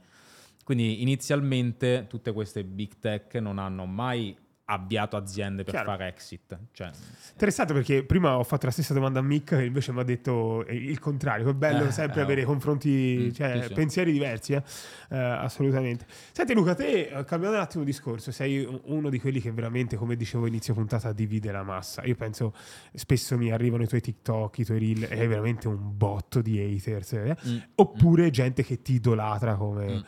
[0.63, 4.33] Quindi inizialmente tutte queste big tech non hanno mai
[4.71, 5.89] avviato aziende per Chiaro.
[5.91, 6.57] fare exit.
[6.71, 6.89] Cioè,
[7.31, 10.65] Interessante perché prima ho fatto la stessa domanda a Mick che invece mi ha detto
[10.65, 12.47] eh, il contrario, è bello Eh, sempre eh, avere oh.
[12.47, 12.89] confronti,
[13.29, 14.63] Mm, cioè sì, pensieri diversi, eh?
[15.09, 16.05] Eh, assolutamente.
[16.31, 19.95] Senti Luca, te, eh, cambiando un attimo discorso, sei un- uno di quelli che veramente,
[19.95, 22.03] come dicevo inizio puntata, divide la massa.
[22.05, 22.53] Io penso,
[22.93, 26.59] spesso mi arrivano i tuoi TikTok, i tuoi reel, e hai veramente un botto di
[26.59, 27.35] haters, eh?
[27.47, 30.03] Mm, oppure gente che ti idolatra come...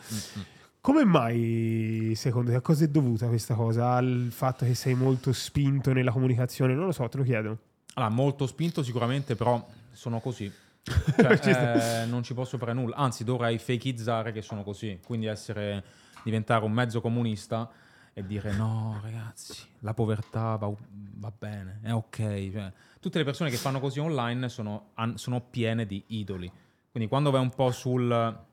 [0.83, 3.93] Come mai, secondo te, a cosa è dovuta questa cosa?
[3.93, 6.73] Al fatto che sei molto spinto nella comunicazione?
[6.73, 7.57] Non lo so, te lo chiedo.
[7.93, 10.51] Allora, molto spinto sicuramente, però sono così.
[10.83, 12.97] Cioè, eh, non ci posso fare nulla.
[12.97, 14.99] Anzi, dovrei fakeizzare che sono così.
[15.01, 15.85] Quindi essere,
[16.21, 17.71] diventare un mezzo comunista
[18.11, 20.69] e dire no, ragazzi, la povertà va,
[21.13, 22.17] va bene, è ok.
[22.17, 26.51] Cioè, tutte le persone che fanno così online sono, sono piene di idoli.
[26.91, 28.51] Quindi quando vai un po' sul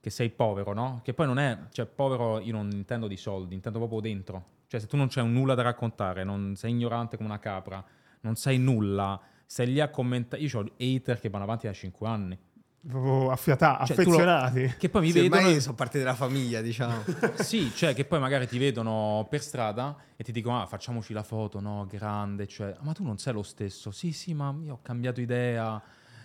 [0.00, 1.00] che sei povero, no?
[1.04, 4.44] Che poi non è, cioè povero io non intendo di soldi, intendo proprio dentro.
[4.66, 7.84] Cioè se tu non c'hai un nulla da raccontare, non sei ignorante come una capra,
[8.20, 10.42] non sai nulla, stai lì a commentare.
[10.42, 12.38] Io ho hater che vanno avanti da 5 anni.
[12.82, 14.74] Proprio affiata- Cioè, tu lo- affezionati.
[14.78, 15.42] che poi mi Sì, vedono...
[15.42, 17.02] ormai sono parte della famiglia, diciamo.
[17.36, 21.22] Sì, cioè che poi magari ti vedono per strada e ti dicono ah, facciamoci la
[21.22, 23.90] foto, no, grande, cioè, ma tu non sei lo stesso.
[23.90, 25.82] Sì, sì, ma io ho cambiato idea.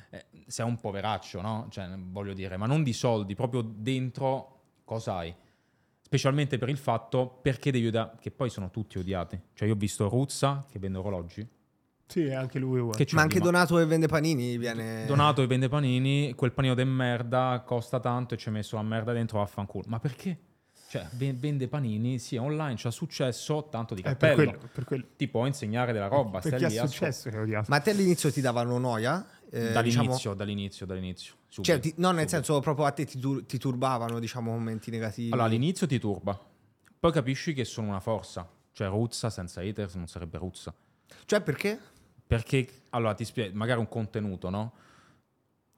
[0.10, 1.68] Eh, sei un poveraccio, no?
[1.70, 5.36] Cioè, voglio dire, ma non di soldi, proprio dentro cosa hai?
[6.02, 9.39] Specialmente per il fatto perché devi odiare, che poi sono tutti odiati.
[9.54, 11.48] Cioè, io ho visto Ruzza che vende orologi.
[12.08, 13.04] Sì, anche lui uguale.
[13.04, 15.06] Che Ma anche ma- Donato e vende panini viene...
[15.08, 18.84] Donato e vende panini, quel panino de merda costa tanto e ci hai messo la
[18.84, 19.86] merda dentro, vaffanculo.
[19.88, 20.38] Ma perché?
[20.88, 24.36] Cioè, ven- vende panini, sì, online c'ha successo, tanto di Eh, per cappello.
[24.52, 25.06] quello, per quello.
[25.18, 27.65] Ti può insegnare della roba, Per stai chi ha lì a successo che odiato.
[27.70, 29.26] Ma a te all'inizio ti davano noia?
[29.58, 31.34] Eh, dall'inizio, diciamo- dall'inizio, dall'inizio.
[31.48, 32.30] subito, Cioè, ti- no, nel subito.
[32.30, 35.32] senso proprio a te ti, tur- ti turbavano, diciamo, momenti negativi.
[35.32, 36.38] Allora, all'inizio ti turba,
[37.00, 38.48] poi capisci che sono una forza.
[38.74, 40.74] Cioè, Ruzza senza haters non sarebbe Ruzza.
[41.26, 41.80] Cioè, perché?
[42.28, 44.74] Perché, allora, ti spiego, magari un contenuto, no?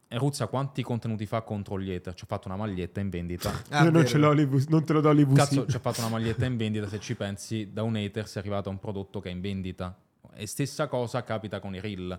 [0.10, 2.14] E Ruzza quanti contenuti fa contro gli hater?
[2.14, 3.52] Ci ha fatto una maglietta in vendita.
[3.70, 5.36] Ah, Io non, ce l'ho l'IVC non te lo do l'IVC.
[5.36, 8.42] Cazzo, ci ha fatto una maglietta in vendita, se ci pensi, da un hater sei
[8.42, 9.96] arrivato a un prodotto che è in vendita.
[10.34, 12.18] E stessa cosa capita con i reel.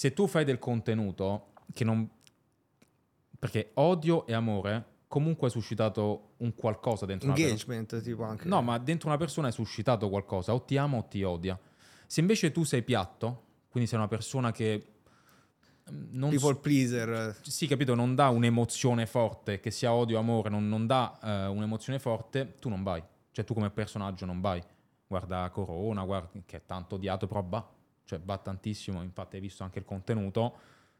[0.00, 2.08] Se tu fai del contenuto che non...
[3.38, 7.52] Perché odio e amore comunque ha suscitato un qualcosa dentro una persona.
[7.52, 8.48] Engagement, tipo anche.
[8.48, 11.60] No, ma dentro una persona hai suscitato qualcosa, o ti ama o ti odia.
[12.06, 14.86] Se invece tu sei piatto, quindi sei una persona che
[15.92, 17.38] mm, non People pleaser.
[17.42, 21.46] sì, capito, non dà un'emozione forte, che sia odio o amore, non, non dà eh,
[21.48, 23.02] un'emozione forte, tu non vai.
[23.32, 24.62] Cioè tu come personaggio non vai.
[25.06, 27.78] Guarda Corona, guarda, che è tanto odiato, però va.
[28.10, 30.58] Cioè va tantissimo, infatti hai visto anche il contenuto,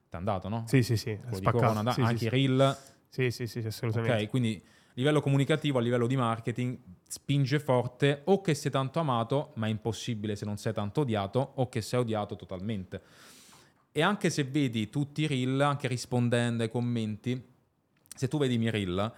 [0.08, 0.62] ti è andato, no?
[0.68, 1.18] Sì, sì, sì.
[1.42, 2.24] Corona, sì, anche sì.
[2.26, 2.76] i reel,
[3.08, 4.22] Sì, sì, sì, assolutamente.
[4.22, 4.30] ok?
[4.30, 9.50] Quindi a livello comunicativo, a livello di marketing, spinge forte o che sei tanto amato,
[9.56, 13.02] ma è impossibile se non sei tanto odiato, o che sei odiato totalmente.
[13.90, 17.44] E anche se vedi tutti i reel, anche rispondendo ai commenti,
[18.14, 19.12] se tu vedi i miei reel,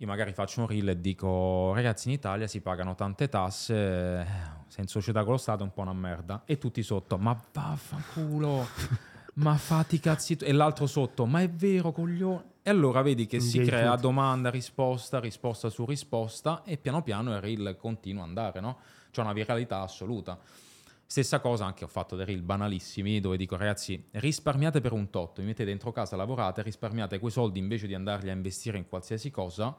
[0.00, 4.26] io magari faccio un reel e dico ragazzi in Italia si pagano tante tasse, eh,
[4.66, 6.42] sei in società con lo Stato è un po' una merda.
[6.46, 8.66] E tutti sotto, ma vaffanculo,
[9.34, 12.44] ma fatti cazzi tu-" E l'altro sotto, ma è vero coglione.
[12.62, 17.40] E allora vedi che si crea domanda, risposta, risposta su risposta e piano piano il
[17.42, 18.78] reel continua ad andare, no?
[19.10, 20.38] C'è una viralità assoluta.
[21.04, 25.40] Stessa cosa anche ho fatto dei reel banalissimi dove dico ragazzi risparmiate per un tot,
[25.40, 29.30] vi mettete dentro casa, lavorate, risparmiate quei soldi invece di andarli a investire in qualsiasi
[29.30, 29.76] cosa,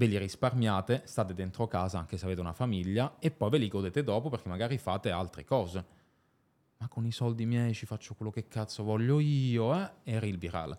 [0.00, 3.68] ve li risparmiate, state dentro casa anche se avete una famiglia e poi ve li
[3.68, 5.84] godete dopo perché magari fate altre cose.
[6.78, 9.90] Ma con i soldi miei ci faccio quello che cazzo voglio io, eh?
[10.04, 10.78] E reel virale.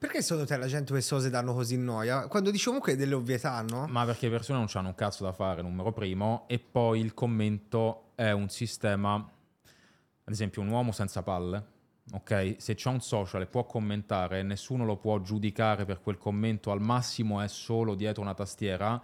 [0.00, 2.26] Perché secondo te la gente queste cose danno così noia?
[2.26, 3.86] Quando dici comunque delle ovvietà, no?
[3.86, 7.14] Ma perché le persone non hanno un cazzo da fare, numero primo, e poi il
[7.14, 11.64] commento è un sistema, ad esempio un uomo senza palle,
[12.12, 12.56] ok?
[12.58, 16.80] Se c'è un social e può commentare, nessuno lo può giudicare per quel commento, al
[16.80, 19.00] massimo è solo dietro una tastiera,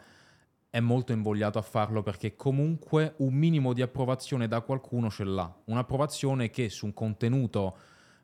[0.68, 5.54] è molto invogliato a farlo perché comunque un minimo di approvazione da qualcuno ce l'ha.
[5.64, 7.76] Un'approvazione che su un contenuto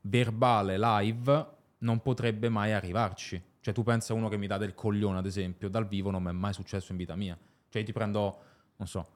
[0.02, 1.46] verbale live
[1.78, 3.42] non potrebbe mai arrivarci.
[3.60, 6.22] Cioè tu pensa a uno che mi dà del coglione, ad esempio, dal vivo non
[6.22, 7.38] mi è mai successo in vita mia.
[7.68, 8.38] Cioè io ti prendo,
[8.76, 9.06] non so,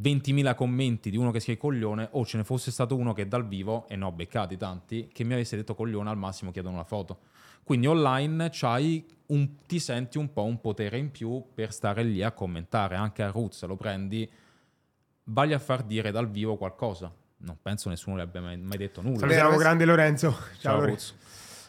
[0.00, 3.46] 20.000 commenti di uno che scrive coglione o ce ne fosse stato uno che dal
[3.46, 6.84] vivo, e ne ho beccati tanti, che mi avesse detto coglione al massimo chiedono una
[6.84, 7.18] foto.
[7.62, 12.22] Quindi online c'hai un- ti senti un po' un potere in più per stare lì
[12.22, 12.94] a commentare.
[12.94, 14.28] Anche a Roots lo prendi,
[15.24, 17.12] vai a far dire dal vivo qualcosa.
[17.38, 19.18] Non penso nessuno le abbia mai, mai detto nulla.
[19.18, 20.30] Salutiamo grande Lorenzo.
[20.30, 21.14] Ciao, Ciao Lorenzo.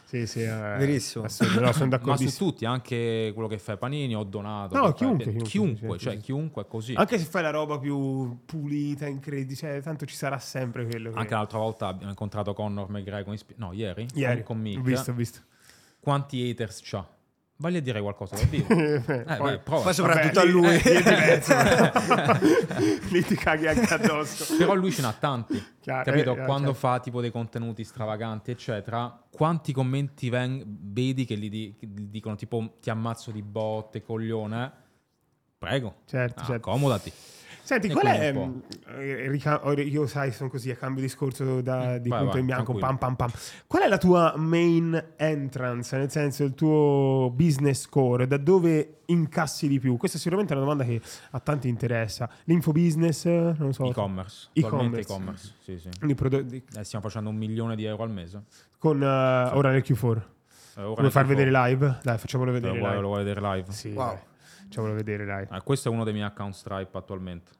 [0.08, 0.42] Sì, sì.
[0.42, 1.24] eh, Verissimo.
[1.24, 1.28] no,
[1.72, 4.74] sono Ma su tutti, anche quello che fa i panini ho donato.
[4.74, 6.20] No, chiunque, chiunque, chiunque, sì, cioè sì.
[6.20, 6.94] chiunque è così.
[6.94, 11.10] Anche se fai la roba più pulita, incredibile, cioè, tanto ci sarà sempre quello.
[11.10, 11.18] Che...
[11.18, 14.78] Anche l'altra volta abbiamo incontrato Conor McGregor, in no, ieri, Ieri, con, con Mick.
[14.78, 15.40] ho visto, ho visto.
[16.00, 17.06] Quanti haters c'ha?
[17.60, 18.68] A dire qualcosa dal vivo.
[18.72, 19.82] eh, vai, prova.
[19.82, 20.68] Poi soprattutto Vabbè, a lui.
[20.68, 20.78] lì-
[22.94, 24.56] eh, lì ti caghi anche addosso.
[24.56, 25.60] Però lui ce n'ha tanti.
[25.80, 26.36] Chiaro, capito?
[26.36, 26.86] eh, Quando certo.
[26.86, 32.02] fa tipo dei contenuti stravaganti, eccetera, quanti commenti ven- vedi che gli, di- che gli
[32.06, 34.72] dicono tipo ti ammazzo di botte, coglione?
[35.58, 36.70] Prego, Certo, Ah, certo.
[36.70, 37.12] accomodati.
[37.68, 38.32] Senti, E qual è.
[38.32, 38.62] mh,
[38.96, 42.32] eh, rica- ora io sai, sono così a cambio discorso da, Mm, di vai, punto
[42.32, 42.72] vai, in bianco.
[42.72, 43.30] Pam, pam, pam.
[43.66, 45.94] Qual è la tua main entrance?
[45.98, 48.26] Nel senso, il tuo business core?
[48.26, 49.98] Da dove incassi di più?
[49.98, 50.98] Questa è sicuramente una domanda che
[51.32, 52.26] a tanti interessa.
[52.44, 53.84] L'infobusiness, eh, non so.
[53.84, 54.48] E-commerce.
[54.54, 55.00] E-commerce.
[55.00, 55.52] E-commerce.
[55.60, 56.14] Sì, sì.
[56.14, 58.44] Prodotti- Eh, stiamo facendo un milione di euro al mese.
[58.78, 60.22] con eh, ora nel Q4.
[60.76, 61.28] Eh, ora Vuoi far Q4.
[61.28, 61.98] vedere live?
[62.02, 63.02] Dai, facciamolo Lo vedere vuoi, live.
[63.02, 63.70] lo vuoi vedere live?
[63.72, 64.06] Sì, Wow.
[64.06, 64.18] dai.
[64.68, 65.48] Facciamolo vedere live.
[65.50, 67.52] Eh, questo è uno dei miei account Stripe attualmente.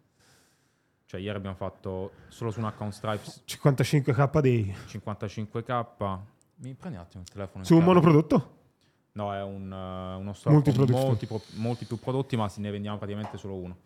[1.09, 4.75] Cioè, ieri abbiamo fatto solo su un account Stripe 55k day.
[4.87, 6.19] 55k.
[6.57, 7.65] Mi prendi un attimo il telefono.
[7.65, 8.57] Su un monoprodotto?
[9.13, 12.61] No, è un, eh, uno store con Multiproduct molti, pro- molti più prodotti, ma se
[12.61, 13.77] ne vendiamo praticamente solo uno.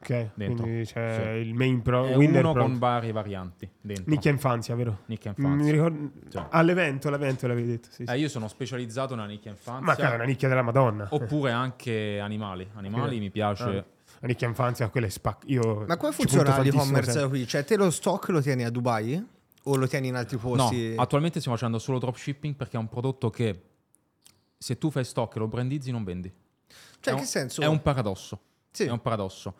[0.00, 0.62] Ok, Dentro.
[0.64, 1.46] quindi c'è Sì.
[1.46, 2.62] il main pro, È winner uno pro.
[2.62, 4.04] con varie varianti dentro.
[4.06, 5.00] Nicchia infanzia, vero?
[5.04, 5.72] Nicchia Mi infanzia.
[5.72, 6.10] ricordo...
[6.30, 6.40] Sì.
[6.48, 7.88] All'evento, all'evento l'avevi detto.
[7.90, 8.10] Sì, sì.
[8.10, 10.06] Eh, io sono specializzato nella nicchia Ma infanzia.
[10.06, 11.08] che è una nicchia della Madonna.
[11.10, 12.66] Oppure anche animali.
[12.76, 13.20] Animali Ok.
[13.20, 13.64] mi piace.
[13.76, 13.84] Ah.
[14.20, 15.44] La nicchia infanzia, quella è spac.
[15.46, 17.28] Io Ma come funziona l'e-commerce sempre.
[17.30, 17.46] qui?
[17.46, 19.26] Cioè, te lo stock lo tieni a Dubai?
[19.64, 20.94] O lo tieni in altri No, posti?
[20.96, 23.62] attualmente stiamo facendo solo dropshipping perché è un prodotto che
[24.56, 26.32] se tu fai stock e lo brandizzi non vendi.
[27.00, 27.60] cioè, è che un- senso?
[27.62, 28.40] È un paradosso.
[28.70, 28.84] Sì.
[28.84, 29.54] È un paradosso.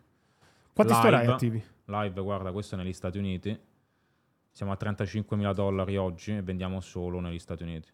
[0.73, 1.05] Quanti Live.
[1.07, 1.63] store hai attivi?
[1.85, 3.57] Live, guarda, questo è negli Stati Uniti.
[4.51, 7.89] Siamo a 35.000 dollari oggi e vendiamo solo negli Stati Uniti.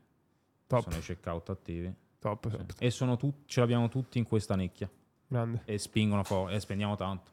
[0.67, 1.93] Top, Sono i checkout attivi.
[2.19, 2.73] top, top.
[2.79, 4.89] E sono tut- ce l'abbiamo tutti in questa nicchia.
[5.27, 5.61] Grande.
[5.65, 7.31] E spingono fuori, e spendiamo tanto.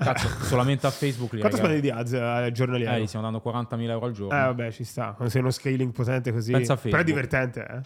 [0.00, 2.94] Cazzo, solamente a Facebook li Quanto spendi di ads eh, giornaliero?
[2.94, 4.38] Eh, gli stiamo dando 40.000 euro al giorno.
[4.38, 5.16] Eh, vabbè, ci sta.
[5.26, 6.52] Sei uno scaling potente così.
[6.52, 7.28] Pensa a Però è Facebook.
[7.28, 7.84] divertente,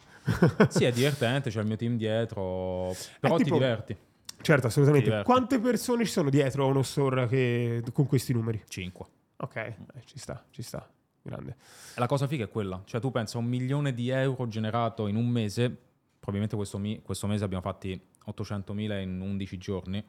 [0.61, 0.66] eh?
[0.70, 3.96] Sì, è divertente, c'è il mio team dietro, però È ti tipo- diverti.
[4.40, 5.07] Certo, assolutamente.
[5.07, 5.31] Ti diverti.
[5.33, 8.62] Quante persone ci sono dietro a uno store che- con questi numeri?
[8.68, 9.07] 5.
[9.38, 10.88] Ok, eh, ci sta, ci sta.
[11.22, 11.57] Grande.
[11.96, 15.07] E la cosa figa è quella, cioè tu pensa a un milione di euro generato
[15.07, 15.74] in un mese,
[16.18, 20.05] probabilmente questo, mi- questo mese abbiamo fatti 800.000 in 11 giorni,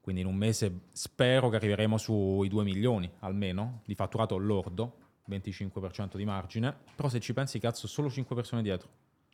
[0.00, 4.96] quindi in un mese spero che arriveremo sui 2 milioni almeno di fatturato lordo,
[5.30, 8.88] 25% di margine, però se ci pensi cazzo solo 5 persone dietro.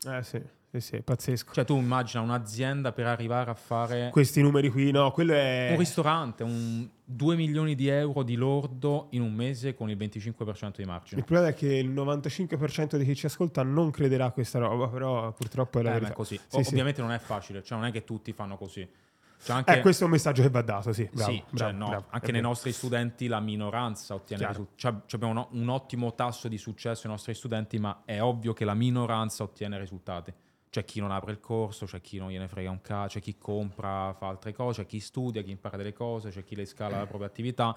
[0.07, 1.55] Eh sì, sì, sì, pazzesco.
[1.55, 5.68] Cioè tu immagina un'azienda per arrivare a fare Questi numeri qui, no, quello è...
[5.72, 10.74] un ristorante, un 2 milioni di euro di lordo in un mese con il 25%
[10.76, 11.20] di margine.
[11.20, 14.87] Il problema è che il 95% di chi ci ascolta non crederà a questa roba,
[14.88, 16.12] però purtroppo è la Eh, verità.
[16.12, 16.37] è così.
[16.46, 16.68] Sì, O- sì.
[16.68, 18.87] Ovviamente non è facile, cioè non è che tutti fanno così.
[19.42, 21.09] Cioè anche, Eh, questo è un messaggio che va dato, sì.
[21.12, 24.77] Bravo, sì, cioè bravo, no, bravo, anche nei nostri studenti la minoranza ottiene risultati.
[24.77, 28.64] Cioè, cioè abbiamo un, ottimo tasso di successo ai nostri studenti, ma è ovvio che
[28.64, 30.33] la minoranza ottiene risultati.
[30.68, 33.38] C'è chi non apre il corso, c'è chi non gliene frega un cazzo, c'è chi
[33.38, 36.99] compra, fa altre cose, c'è chi studia, chi impara delle cose, c'è chi le scala
[36.99, 37.77] la propria attività.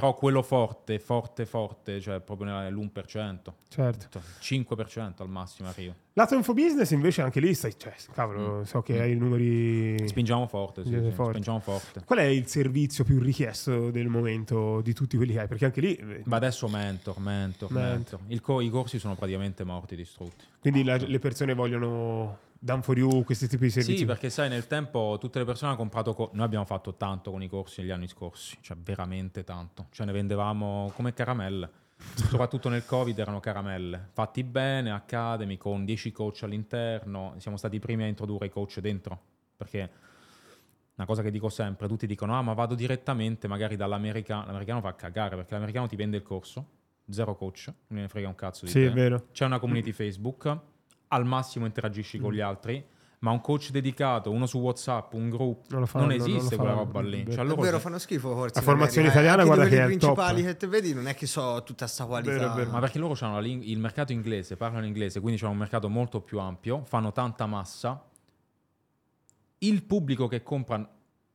[0.00, 4.06] Però quello forte, forte, forte, cioè proprio nella- nell'1%, Certo.
[4.10, 5.94] cioè 5% al massimo arriva.
[6.14, 10.06] Lato info business invece anche lì stai, cioè, cavolo, so che hai i numeri...
[10.08, 11.32] Spingiamo forte, sì, sì, forte.
[11.32, 12.02] spingiamo forte.
[12.04, 15.48] Qual è il servizio più richiesto del momento di tutti quelli che hai?
[15.48, 15.94] Perché anche lì...
[15.96, 18.20] eh, Ma adesso mentor, mentor, Mentor.
[18.26, 18.40] mentor.
[18.40, 20.44] Co- I corsi sono praticamente morti, distrutti.
[20.60, 23.98] Quindi la- le persone vogliono done for you, questi tipi di servizi.
[23.98, 26.14] Sì, perché sai, nel tempo tutte le persone hanno comprato.
[26.14, 29.86] co- Noi abbiamo fatto tanto con i corsi negli anni scorsi, cioè veramente tanto.
[29.90, 31.82] Cioè ne vendevamo come caramelle.
[32.14, 34.08] Soprattutto nel Covid erano caramelle.
[34.12, 37.34] Fatti bene, Academy con 10 coach all'interno.
[37.38, 39.18] Siamo stati i primi a introdurre i coach dentro.
[39.56, 39.90] Perché
[40.96, 44.46] una cosa che dico sempre, tutti dicono: Ah, ma vado direttamente magari dall'americano.
[44.46, 46.66] L'americano fa cagare perché l'americano ti vende il corso,
[47.10, 48.86] zero coach, non ne frega un cazzo di Sì, te.
[48.88, 49.26] è vero.
[49.32, 50.58] C'è una community Facebook,
[51.08, 52.22] al massimo interagisci Mm.
[52.22, 52.84] con gli altri,
[53.20, 56.62] ma un coach dedicato, uno su WhatsApp, un gruppo, Non non, fanno, non esiste lo
[56.62, 57.22] quella roba lì.
[57.22, 58.54] È Cioè, È loro vero, fanno schifo forse.
[58.56, 60.14] La formazione italiana, Anche guarda quelli che è il top.
[60.14, 62.32] principali che te vedi non è che so tutta sta qualità.
[62.32, 62.70] Vero, è vero.
[62.70, 65.88] Ma perché loro hanno la ling- il mercato inglese, parlano inglese, quindi c'è un mercato
[65.88, 68.04] molto più ampio, fanno tanta massa.
[69.58, 70.86] Il pubblico che compra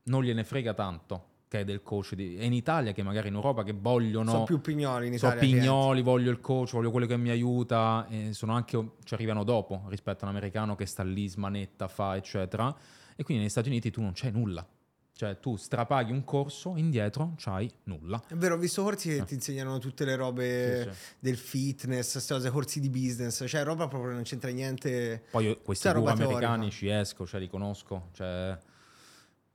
[0.04, 2.14] non gliene frega tanto, che è del coach.
[2.14, 4.30] Di- è in Italia che magari in Europa che vogliono...
[4.30, 5.42] Sono più pignoli in So Italia.
[5.42, 9.84] pignoli, voglio il coach, voglio quello che mi aiuta, e sono anche, ci arrivano dopo
[9.90, 12.74] rispetto all'americano che sta lì, smanetta, fa, eccetera.
[13.16, 14.66] E quindi negli Stati Uniti tu non c'hai nulla.
[15.12, 18.24] Cioè tu strapaghi un corso, indietro c'hai nulla.
[18.26, 21.00] È vero, ho visto corsi che ti insegnano tutte le robe Sì, sì.
[21.20, 25.24] del fitness, queste cose, corsi di business, cioè roba proprio non c'entra niente.
[25.30, 26.70] Poi io questi guru americani teorica.
[26.70, 28.58] ci esco, cioè li conosco, cioè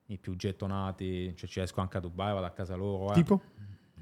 [0.06, 3.10] i più gettonati, cioè ci esco anche a Dubai, vado a casa loro.
[3.10, 3.14] eh.
[3.14, 3.40] Tipo?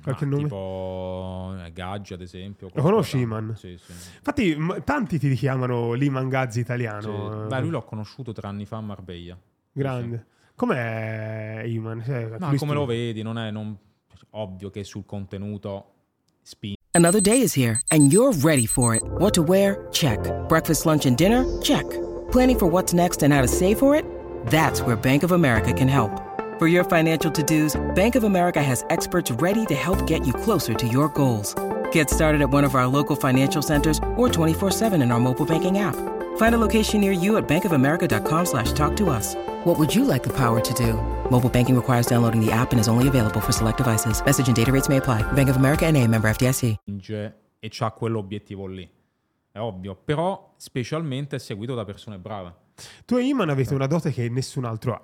[0.02, 0.42] Qualche Ma nome?
[0.44, 2.68] Tipo eh, Gaggi ad esempio.
[2.74, 3.54] Lo conosci, Iman?
[3.56, 3.92] Sì, sì.
[3.92, 6.60] Infatti, m- tanti ti chiamano Liman Gazzi Sì.
[6.60, 7.46] italiano.
[7.46, 9.38] Beh, lui l'ho conosciuto tre anni fa a Marbella.
[9.70, 10.26] Grande.
[10.56, 12.02] Com'è Iman?
[12.04, 13.76] Cioè, Ma come stu- lo vedi, non è non-
[14.30, 15.92] ovvio che sul contenuto
[16.42, 16.78] spinge.
[16.94, 19.02] Another day is here, and you're ready for it.
[19.02, 19.88] What to wear?
[19.92, 20.46] Check.
[20.48, 21.44] Breakfast, lunch, and dinner?
[21.60, 21.86] Check.
[22.30, 24.04] Planning for what's next and how to save for it?
[24.46, 26.10] That's where Bank of America can help.
[26.58, 30.32] For your financial to dos, Bank of America has experts ready to help get you
[30.34, 31.54] closer to your goals.
[31.92, 35.78] Get started at one of our local financial centers or 24-7 in our mobile banking
[35.78, 35.96] app.
[36.36, 39.34] Find a location near you at bankofamerica.com slash talk to us.
[39.64, 40.94] What would you like the power to do?
[41.30, 44.22] Mobile banking requires downloading the app and is only available for select devices.
[44.24, 45.22] Message and data rates may apply.
[45.32, 46.76] Bank of America and a member FDIC.
[47.64, 48.90] e c'ha quell'obiettivo lì.
[49.52, 52.52] È ovvio, però specialmente seguito da persone brave.
[53.04, 55.02] Tu e Iman avete una dote che nessun altro ha.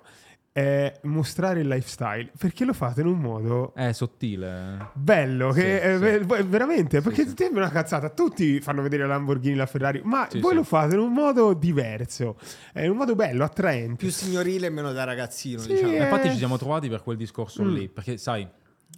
[0.51, 2.31] È mostrare il lifestyle.
[2.37, 4.89] Perché lo fate in un modo È sottile.
[4.93, 5.99] bello, Sì, che è sì.
[6.01, 7.33] ve- ve- veramente, perché sì.
[7.35, 8.09] ti sembra una cazzata.
[8.09, 10.55] Tutti fanno vedere la Lamborghini, la Ferrari, ma Sì, voi sì.
[10.57, 12.37] lo fate in un modo diverso.
[12.73, 13.95] È in un modo bello, attraente.
[13.97, 15.93] Più signorile e meno da ragazzino, Sì, diciamo.
[15.93, 15.97] eh.
[16.01, 17.73] Infatti ci siamo trovati per quel discorso Mm.
[17.73, 18.45] lì, perché sai,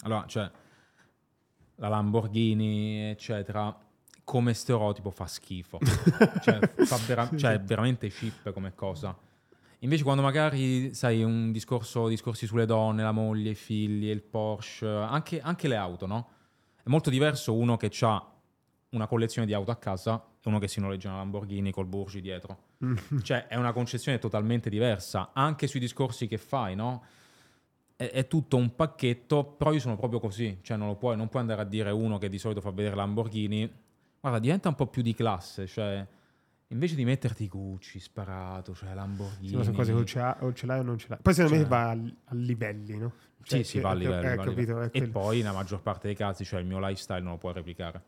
[0.03, 0.49] allora, cioè,
[1.75, 3.75] la Lamborghini, eccetera,
[4.31, 5.77] come stereotipo fa schifo.
[6.41, 9.13] cioè, fa vera- cioè, è veramente cheap come cosa.
[9.79, 14.87] Invece quando magari, sai, un discorso, discorsi sulle donne, la moglie, i figli, il Porsche,
[14.87, 16.29] anche, anche le auto, no?
[16.81, 18.25] È molto diverso uno che ha
[18.91, 22.21] una collezione di auto a casa e uno che si noleggia una Lamborghini col Burgi
[22.21, 22.57] dietro.
[23.23, 27.03] cioè, è una concezione totalmente diversa, anche sui discorsi che fai, no?
[27.97, 31.27] È, è tutto un pacchetto, però io sono proprio così, cioè non lo puoi, non
[31.27, 33.89] puoi andare a dire uno che di solito fa vedere Lamborghini,
[34.21, 36.05] guarda, diventa un po' più di classe, cioè
[36.67, 39.49] invece di metterti Gucci sparato, cioè Lamborghini.
[39.49, 41.17] Sì, ma sono cose che o ce, l'ha- o ce l'hai o non ce l'hai.
[41.21, 43.11] Poi secondo me va a, a livelli, no?
[43.43, 44.27] Sì, Cioè, sì, che- va a eh, livello.
[44.27, 44.91] eh, va a capito, livello.
[44.91, 47.53] è E poi, nella maggior parte dei casi, cioè il mio lifestyle non lo puoi
[47.53, 48.01] replicare.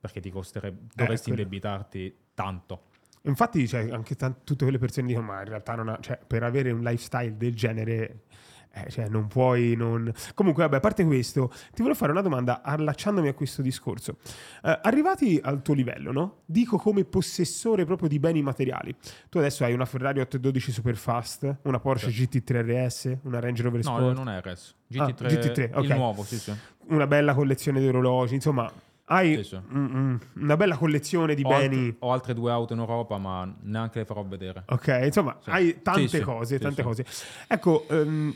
[0.00, 1.42] Perché ti costerebbe, dovresti quello.
[1.42, 2.82] indebitarti tanto.
[3.22, 6.42] Infatti, cioè, anche tan- tutte quelle persone dicono: Ma in realtà, non ha- cioè, per
[6.42, 8.24] avere un lifestyle del genere,
[8.74, 9.74] eh, cioè, non puoi.
[9.76, 10.12] Non...
[10.34, 14.16] Comunque, vabbè, a parte questo, ti volevo fare una domanda allacciandomi a questo discorso.
[14.62, 16.38] Eh, arrivati al tuo livello, no?
[16.44, 18.94] Dico come possessore proprio di beni materiali.
[19.28, 23.96] Tu adesso hai una Ferrari 812 Superfast, una Porsche GT3 RS, una Range Rover No,
[23.96, 24.74] Sport, non è RS.
[24.96, 25.84] Ah, GT3, GT3, ok.
[25.84, 26.52] il nuovo, sì, sì.
[26.88, 28.70] una bella collezione di orologi, insomma.
[29.06, 29.58] Hai Sì, sì.
[29.58, 31.76] mm, mm, una bella collezione di Ho, beni.
[31.76, 34.62] altre, ho altre due auto in Europa, ma neanche le farò vedere.
[34.66, 35.50] Ok, insomma, Sì.
[35.50, 36.82] hai tante Sì, sì, cose, sì, tante sì.
[36.82, 37.04] cose.
[37.46, 38.34] Ecco, ehm,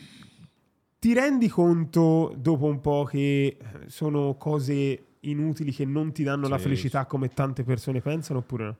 [0.98, 3.56] ti rendi conto dopo un po' che
[3.86, 8.64] sono cose inutili che non ti danno la Sì, felicità come tante persone pensano oppure
[8.64, 8.76] no?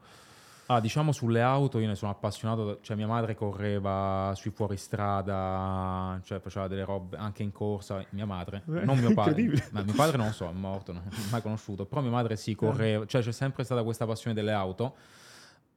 [0.71, 6.41] Ah, diciamo sulle auto io ne sono appassionato, cioè mia madre correva sui fuoristrada, cioè
[6.41, 10.19] faceva delle robe anche in corsa, mia madre, Eh, non mio padre, ma mio padre
[10.19, 13.23] non lo so, è morto, non l'ho mai conosciuto, però mia madre si correva, cioè
[13.23, 14.95] c'è sempre stata questa passione delle auto,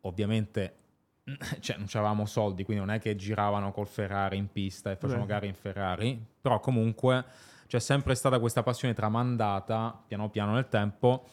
[0.01, 0.75] ovviamente
[1.59, 5.25] cioè, non avevamo soldi, quindi non è che giravano col Ferrari in pista e facevamo
[5.25, 5.31] Beh.
[5.31, 7.23] gare in Ferrari, però comunque
[7.67, 11.25] c'è sempre stata questa passione tramandata piano piano nel tempo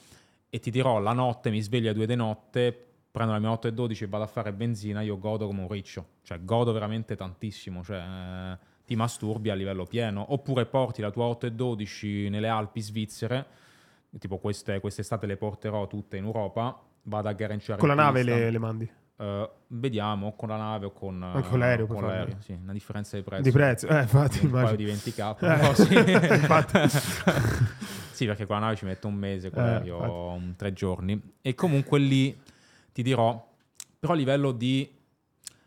[0.51, 3.68] e ti dirò, la notte mi sveglio alle due di notte prendo la mia 8
[3.68, 7.16] e 12 e vado a fare benzina, io godo come un riccio, cioè godo veramente
[7.16, 12.28] tantissimo, cioè eh, ti masturbi a livello pieno, oppure porti la tua 8 e 12
[12.28, 13.47] nelle Alpi svizzere,
[14.18, 18.51] tipo queste, quest'estate le porterò tutte in Europa, vado a gareggiare Con la nave le,
[18.51, 18.91] le mandi.
[19.21, 23.16] Eh, vediamo con la nave o con, Anche con l'aereo, con l'aereo, sì, una differenza
[23.16, 23.43] di prezzo.
[23.43, 23.89] Di prezzo.
[23.89, 25.16] Eh, infatti, un paio di 20k.
[25.29, 25.89] Eh, però sì.
[28.12, 30.57] sì, perché con la nave ci metto un mese, con Eh, l'aereo infatti.
[30.57, 31.21] tre giorni.
[31.43, 32.41] E comunque lì
[32.93, 33.45] ti dirò,
[33.99, 34.95] però a livello di...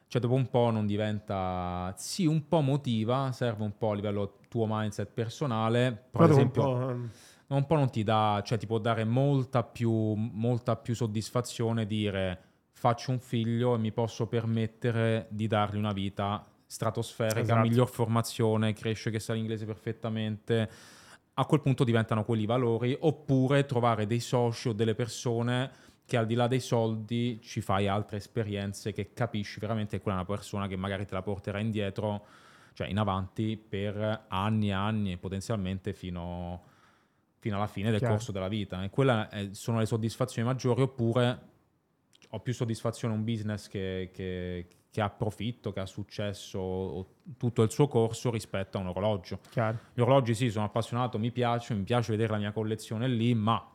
[0.07, 1.93] Cioè dopo un po' non diventa...
[1.97, 6.05] Sì, un po' motiva, serve un po' a livello tuo mindset personale.
[6.09, 7.09] Però ad un esempio po', ehm,
[7.47, 12.50] un po' non ti dà, cioè ti può dare molta più, molta più soddisfazione dire
[12.81, 17.59] faccio un figlio e mi posso permettere di dargli una vita stratosferica, Esatto.
[17.59, 20.67] miglior formazione, cresce che sa l'inglese perfettamente.
[21.35, 25.69] A quel punto diventano quelli i valori, oppure trovare dei soci o delle persone
[26.07, 30.17] che al di là dei soldi ci fai altre esperienze che capisci veramente che quella
[30.17, 32.25] è una persona che magari te la porterà indietro,
[32.73, 36.63] cioè in avanti per anni e anni e potenzialmente fino,
[37.37, 38.15] fino alla fine del Chiaro.
[38.15, 38.83] corso della vita.
[38.83, 41.49] E quelle sono le soddisfazioni maggiori, oppure
[42.33, 47.05] ho più soddisfazione un business che, che- che ha profitto, che ha successo
[47.37, 49.39] tutto il suo corso rispetto a un orologio.
[49.49, 49.77] chiaro.
[49.93, 53.65] Gli orologi sì, sono appassionato, mi piace, mi piace vedere la mia collezione lì, ma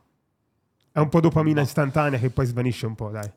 [0.92, 3.30] È un po' dopamina istantanea che poi svanisce un po', dai.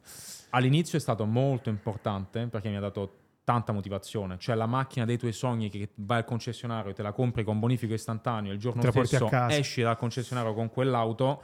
[0.49, 3.15] all'inizio è stato molto importante perché mi ha dato
[3.45, 7.43] tanta motivazione, cioè la macchina dei tuoi sogni che vai al concessionario, te la compri
[7.43, 11.41] con bonifico istantaneo, il giorno stesso esci dal concessionario con quell'auto,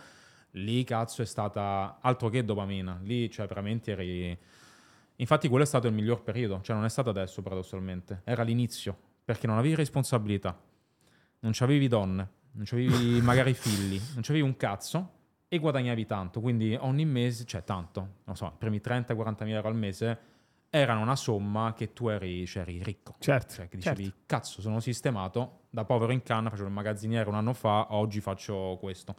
[0.56, 4.38] lì cazzo è stata altro che dopamina, lì cioè veramente eri...
[5.18, 8.98] Infatti quello è stato il miglior periodo, cioè non è stato adesso paradossalmente, era l'inizio,
[9.24, 10.60] perché non avevi responsabilità,
[11.40, 15.12] non c'avevi donne, non c'avevi magari figli, non c'avevi un cazzo
[15.48, 19.70] e guadagnavi tanto, quindi ogni mese, cioè tanto, non so, i primi 30-40 mila euro
[19.70, 20.20] al mese
[20.70, 23.16] erano una somma che tu eri, cioè, eri ricco.
[23.20, 24.20] Certo, Cioè, che dicevi, certo.
[24.26, 28.78] cazzo, sono sistemato, da povero in canna, facevo il magazziniere un anno fa, oggi faccio
[28.82, 29.16] questo.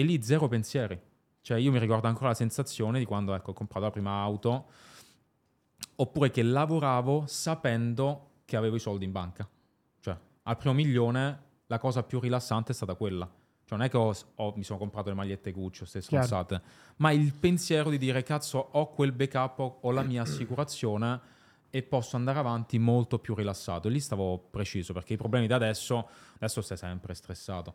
[0.00, 0.98] E lì zero pensieri.
[1.42, 4.66] Cioè, io mi ricordo ancora la sensazione di quando, ecco, ho comprato la prima auto,
[5.96, 9.46] oppure che lavoravo sapendo che avevo i soldi in banca.
[10.00, 13.26] Cioè, al primo milione la cosa più rilassante è stata quella.
[13.64, 16.24] Cioè, non è che ho- ho- mi sono comprato le magliette Gucci o ste Chiaro.
[16.24, 16.62] stronzate,
[16.96, 21.20] ma il pensiero di dire, cazzo, ho quel backup, ho- ho la mia assicurazione
[21.68, 23.88] e posso andare avanti molto più rilassato.
[23.88, 27.74] E lì stavo preciso, perché i problemi da adesso, adesso stai sempre stressato.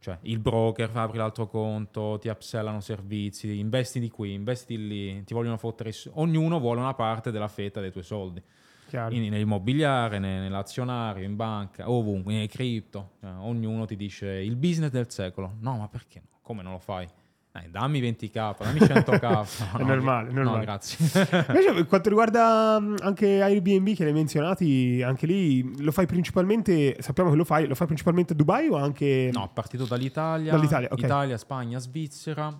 [0.00, 4.86] Cioè, il broker fa apri l'altro conto, ti upsellano servizi, investi di qui, investi di
[4.86, 5.92] lì, ti vogliono fottere.
[6.12, 8.42] Ognuno vuole una parte della fetta dei tuoi soldi.
[8.86, 9.14] chiaro.
[9.14, 13.16] In- nell'immobiliare, ne- nell'azionario, in banca, ovunque, nei cripto.
[13.20, 15.56] Cioè, ognuno ti dice il business del secolo.
[15.60, 16.38] No, ma perché no?
[16.42, 17.06] Come non lo fai?
[17.52, 19.46] Eh, dammi 20k, dammi 100k.
[19.72, 20.64] No, È no, normale, No, normale.
[20.64, 20.98] grazie.
[21.48, 26.96] Invece, per quanto riguarda mh, anche Airbnb che l'hai menzionati, anche lì lo fai principalmente,
[27.00, 29.30] sappiamo che lo fai, lo fai principalmente a Dubai o anche...
[29.32, 30.98] No, partito dall'Italia, Dall'Italia, ok.
[31.02, 32.56] Italia, Spagna, Svizzera.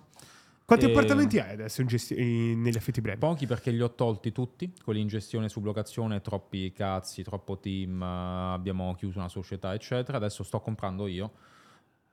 [0.65, 3.17] Quanti e- appartamenti hai adesso in gesti- negli affitti brevi?
[3.19, 8.93] Pochi perché li ho tolti tutti, quelli in gestione sublocazione, troppi cazzi, troppo team, abbiamo
[8.95, 10.17] chiuso una società, eccetera.
[10.17, 11.31] Adesso sto comprando io,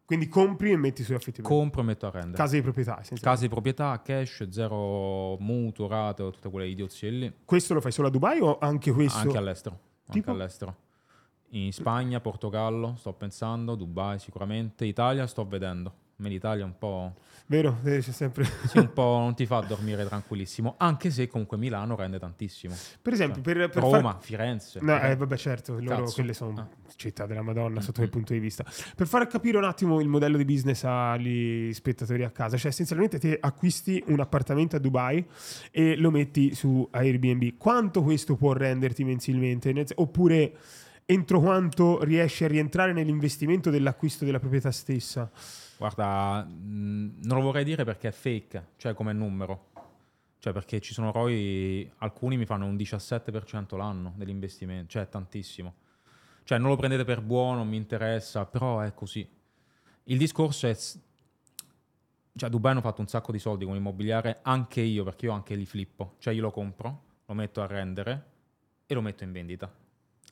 [0.07, 2.37] Quindi compri e metti sugli affitti compro e metto a rendere.
[2.37, 3.03] Case di proprietà.
[3.21, 7.33] Case di proprietà, cash, zero mutuo, rate, tutte quelle idiozie lì.
[7.45, 9.19] Questo lo fai solo a Dubai o anche questo?
[9.19, 9.79] Anche all'estero.
[10.09, 10.31] Tipo?
[10.31, 10.77] Anche all'estero.
[11.51, 15.89] In Spagna, Portogallo, sto pensando, Dubai sicuramente, Italia sto vedendo.
[15.89, 15.93] A
[16.23, 17.15] me l'Italia un po',
[17.49, 17.79] Vero?
[17.83, 18.45] C'è sempre...
[18.67, 22.75] sì, un po' non ti fa dormire tranquillissimo, anche se comunque Milano rende tantissimo.
[23.01, 24.81] Per esempio, per, per Roma, far- Firenze.
[24.83, 26.69] No, eh, vabbè, certo, loro quelle sono Ah.
[26.97, 28.65] città della Madonna sotto quel punto di vista.
[28.97, 33.19] Per far capire un attimo il modello di business agli spettatori a casa, cioè essenzialmente
[33.21, 35.25] te acquisti un appartamento a Dubai
[35.71, 37.57] e lo metti su Airbnb.
[37.59, 39.73] Quanto questo può renderti mensilmente?
[39.95, 40.57] Oppure
[41.05, 45.31] entro quanto riesci a rientrare nell'investimento dell'acquisto della proprietà stessa?
[45.79, 49.75] Guarda, mh, non lo vorrei dire perché è fake, cioè come numero.
[50.39, 55.75] Cioè perché ci sono ROI, alcuni mi fanno un 17% l'anno dell'investimento, cioè tantissimo.
[56.45, 59.29] Cioè non lo prendete per buono, mi interessa, però è così.
[60.05, 60.77] Il discorso è...
[62.37, 65.55] Cioè Dubai hanno fatto un sacco di soldi con l'immobiliare, anche io, perché io anche
[65.57, 66.15] li flippo.
[66.19, 68.27] Cioè io lo compro, lo metto a rendere
[68.87, 69.69] e lo metto in vendita.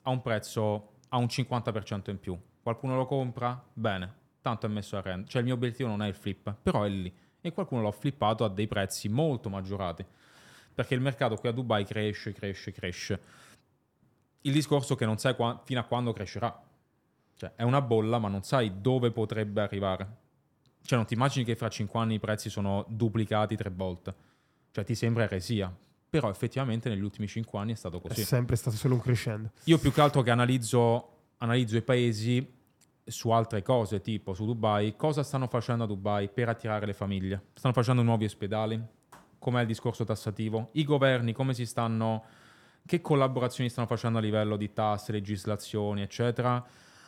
[0.02, 2.38] A un prezzo, a un 50% in più.
[2.62, 3.60] Qualcuno lo compra?
[3.72, 5.26] Bene, tanto è messo a rendere.
[5.30, 7.10] Cioè il mio obiettivo non è il flip, però è lì.
[7.40, 10.04] E qualcuno l'ha flippato a dei prezzi molto maggiorati.
[10.74, 13.20] Perché il mercato qui a Dubai cresce, cresce, cresce.
[14.42, 16.62] Il discorso è che non sai qua- fino a quando crescerà.
[17.36, 20.16] Cioè è una bolla, ma non sai dove potrebbe arrivare.
[20.82, 24.14] Cioè non ti immagini che fra 5 anni i prezzi sono duplicati tre volte.
[24.72, 25.74] Cioè ti sembra eresia,
[26.10, 28.24] però effettivamente negli ultimi cinque anni è stato È così.
[28.24, 29.52] sempre stato solo un crescendo.
[29.64, 32.46] Io più che altro che analizzo, analizzo i paesi
[33.04, 37.48] su altre cose, tipo su Dubai, cosa stanno facendo a Dubai per attirare le famiglie?
[37.52, 38.82] Stanno facendo nuovi ospedali?
[39.38, 40.70] Com'è il discorso tassativo?
[40.72, 42.24] I governi come si stanno,
[42.86, 46.54] che collaborazioni stanno facendo a livello di tasse, legislazioni, eccetera?
[46.54, 46.66] A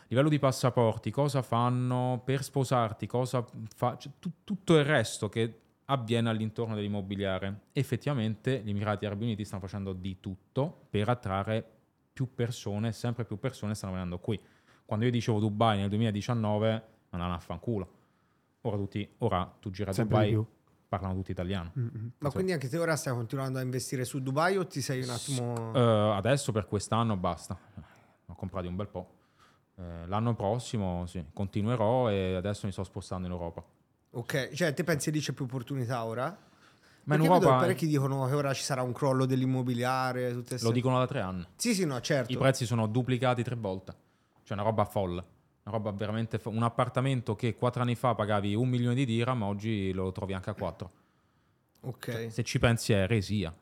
[0.09, 3.07] livello di passaporti, cosa fanno per sposarti?
[3.07, 3.45] Cosa
[3.75, 7.61] fa, cioè, tu- tutto il resto che avviene all'intorno dell'immobiliare.
[7.73, 11.65] Effettivamente gli Emirati Arabi Uniti stanno facendo di tutto per attrarre
[12.13, 14.41] più persone, sempre più persone stanno venendo qui.
[14.87, 17.91] Quando io dicevo Dubai nel 2019, andavano a fanculo.
[18.63, 20.47] Ora, tutti, ora tu gira a Sempre Dubai,
[20.89, 21.73] parlano tutti italiano.
[22.19, 25.11] Ma quindi anche te ora stai continuando a investire su Dubai o ti sei un
[25.11, 25.75] attimo...
[25.75, 27.59] Eh, adesso per quest'anno basta.
[28.27, 29.15] Ho comprato un bel po'.
[29.75, 33.63] Eh, l'anno prossimo sì, continuerò e adesso mi sto spostando in Europa.
[34.13, 36.25] Ok, cioè te pensi lì c'è più opportunità ora?
[36.25, 40.59] Ma in Perché vedo Europa parecchi dicono che ora ci sarà un crollo dell'immobiliare, tutte
[40.61, 41.47] lo dicono da tre anni.
[41.57, 42.33] Sì, sì, no, certo.
[42.33, 43.95] I prezzi sono duplicati tre volte.
[44.47, 45.25] Cioè una roba folle.
[45.65, 49.43] Una roba veramente fo- Un appartamento che quattro anni fa pagavi un milione di dirham,
[49.43, 50.91] oggi lo trovi anche a quattro.
[51.81, 52.29] Ok.
[52.31, 53.55] Se ci pensi è eresia.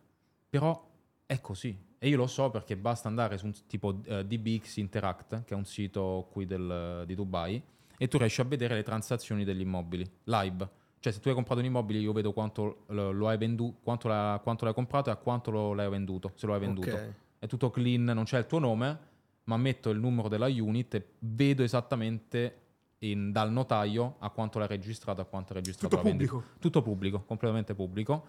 [0.51, 0.87] Però
[1.27, 1.77] è così.
[1.99, 5.57] E io lo so perché basta andare su un tipo eh, DBX Interact, che è
[5.57, 7.63] un sito qui del- di Dubai,
[7.97, 10.69] e tu riesci a vedere le transazioni degli immobili live.
[11.01, 14.09] Cioè se tu hai comprato un immobile io vedo quanto lo, lo hai venduto, quanto,
[14.09, 16.91] l'ha- quanto l'hai comprato e a quanto lo, l'hai venduto, se lo hai venduto.
[16.95, 17.13] Ok.
[17.39, 18.99] È tutto clean, non c'è il tuo nome,
[19.45, 22.59] ma metto il numero della unit e vedo esattamente
[22.99, 26.33] in- dal notaio a quanto l'hai registrato, a quanto l'hai registrato Tutto la vendita.
[26.33, 26.59] pubblico.
[26.59, 28.27] Tutto pubblico, completamente pubblico.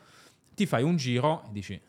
[0.54, 1.82] Ti fai un giro e dici,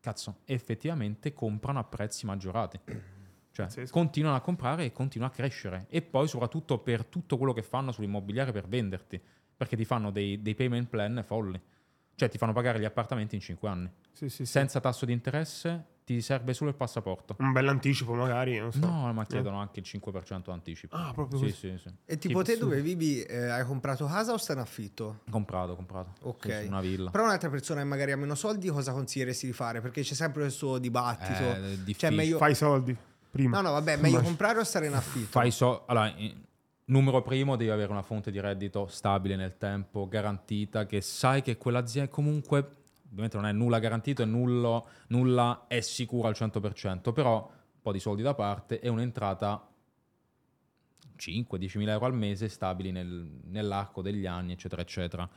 [0.00, 2.78] cazzo, effettivamente comprano a prezzi maggiorati.
[3.54, 3.92] Cioè, Pazzesco.
[3.92, 5.86] continuano a comprare e continuano a crescere.
[5.88, 9.20] E poi, soprattutto, per tutto quello che fanno sull'immobiliare per venderti.
[9.56, 11.60] Perché ti fanno dei, dei payment plan folli.
[12.16, 13.88] Cioè, ti fanno pagare gli appartamenti in 5 anni.
[14.10, 14.46] Sì, sì, sì.
[14.46, 17.34] Senza tasso di interesse, ti serve solo il passaporto.
[17.38, 18.78] Un bell'anticipo magari, non so.
[18.78, 20.94] No, ma chiedono anche il 5% anticipo.
[20.94, 21.56] Ah, proprio Sì, così.
[21.56, 21.94] sì, sì.
[22.04, 25.20] E tipo Sì, te dove vivi eh, hai comprato casa o stai in affitto?
[25.30, 26.12] Comprato, comprato.
[26.20, 26.60] Ok.
[26.60, 27.10] Sì, una villa.
[27.10, 29.80] Però un'altra persona che magari ha meno soldi cosa consiglieresti di fare?
[29.80, 31.42] Perché c'è sempre questo dibattito.
[31.42, 32.10] Eh, è cioè difficile.
[32.14, 32.36] meglio...
[32.38, 32.96] Fai i soldi
[33.30, 33.56] prima.
[33.60, 35.30] No, no, vabbè, meglio comprare o stare in affitto?
[35.30, 36.34] Fai so- allora, eh,
[36.86, 41.56] numero primo, devi avere una fonte di reddito stabile nel tempo, garantita, che sai che
[41.56, 42.68] quell'azienda comunque,
[43.14, 47.92] ovviamente non è nulla garantito e nullo- nulla è sicuro al 100%, però un po'
[47.92, 49.68] di soldi da parte e un'entrata
[51.16, 55.28] 5-10 mila euro al mese stabili nel- nell'arco degli anni, eccetera, eccetera.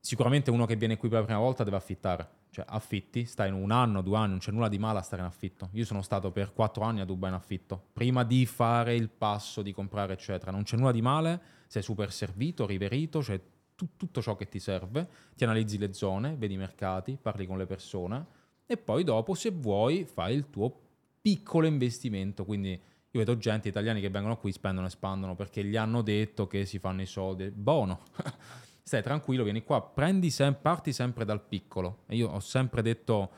[0.00, 3.54] Sicuramente uno che viene qui per la prima volta deve affittare, cioè affitti, stai in
[3.54, 5.70] un anno, due anni, non c'è nulla di male a stare in affitto.
[5.72, 9.62] Io sono stato per quattro anni a Dubai in affitto, prima di fare il passo
[9.62, 10.52] di comprare, eccetera.
[10.52, 13.40] Non c'è nulla di male, sei super servito, riverito, c'è
[13.78, 17.58] tu- tutto ciò che ti serve, ti analizzi le zone, vedi i mercati, parli con
[17.58, 18.26] le persone
[18.66, 20.80] e poi dopo, se vuoi, fai il tuo
[21.22, 22.44] piccolo investimento.
[22.44, 26.48] Quindi io vedo gente italiani che vengono qui, spendono e spandono perché gli hanno detto
[26.48, 27.50] che si fanno i soldi.
[27.50, 28.00] Buono.
[28.82, 32.00] Stai tranquillo, vieni qua, prendi sem- parti sempre dal piccolo.
[32.08, 33.30] E io ho sempre detto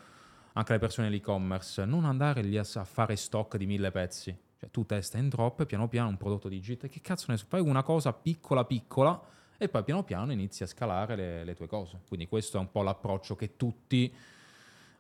[0.55, 4.35] anche alle persone dell'e-commerce, non andare lì a, a fare stock di mille pezzi.
[4.57, 7.61] Cioè, tu testa in drop, piano piano un prodotto digitale, che cazzo ne so, fai
[7.61, 12.01] una cosa piccola piccola e poi piano piano inizi a scalare le, le tue cose.
[12.09, 14.11] Quindi questo è un po' l'approccio che tutti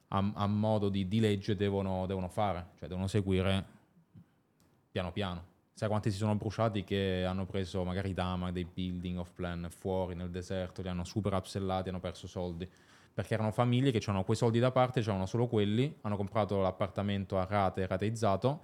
[0.08, 3.64] a, a modo di, di legge devono, devono fare, cioè devono seguire
[4.90, 5.44] piano piano.
[5.72, 10.14] Sai quanti si sono bruciati che hanno preso magari Dama, dei building of plan fuori
[10.14, 12.68] nel deserto, li hanno super upsellati, hanno perso soldi.
[13.14, 17.38] Perché erano famiglie che avevano quei soldi da parte, c'erano solo quelli, hanno comprato l'appartamento
[17.38, 18.60] a rate, rateizzato,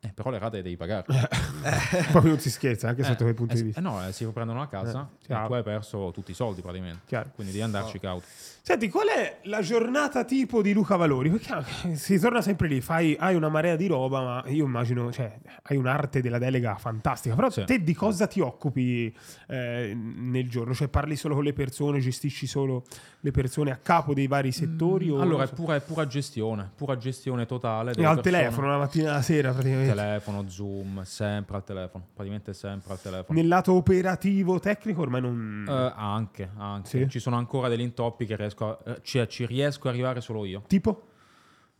[0.00, 1.04] eh, però le rate devi pagare.
[2.10, 3.80] Proprio non si scherza, anche Eh, sotto quel punto eh, di vista.
[3.80, 5.46] eh no, eh, si prendono una casa Eh, e chiaro.
[5.48, 7.00] tu hai perso tutti i soldi praticamente.
[7.06, 7.30] Chiaro.
[7.34, 8.24] Quindi devi andarci cauto.
[8.62, 11.30] Senti, qual è la giornata tipo di Luca Valori?
[11.30, 15.10] Perché ah, si torna sempre lì, fai, hai una marea di roba, ma io immagino,
[15.10, 17.34] cioè, hai un'arte della delega fantastica.
[17.34, 17.64] Però Sì.
[17.64, 19.14] te di cosa ti occupi
[19.48, 20.74] eh, nel giorno?
[20.74, 22.84] Cioè, parli solo con le persone, gestisci solo
[23.20, 25.08] le persone a capo dei vari settori?
[25.10, 25.54] o- Allora, è so.
[25.54, 27.92] pura, è pura gestione, pura gestione totale.
[27.92, 28.22] E al persone.
[28.22, 29.87] telefono, la mattina e la sera praticamente.
[29.94, 33.38] Telefono, Zoom, sempre al telefono, praticamente sempre al telefono.
[33.38, 35.66] Nel lato operativo tecnico ormai non...
[35.68, 36.88] Eh, anche, anche.
[36.88, 37.08] Sì.
[37.08, 40.44] Ci sono ancora degli intoppi che riesco a, eh, cioè, ci riesco a arrivare solo
[40.44, 40.62] io.
[40.66, 41.06] Tipo?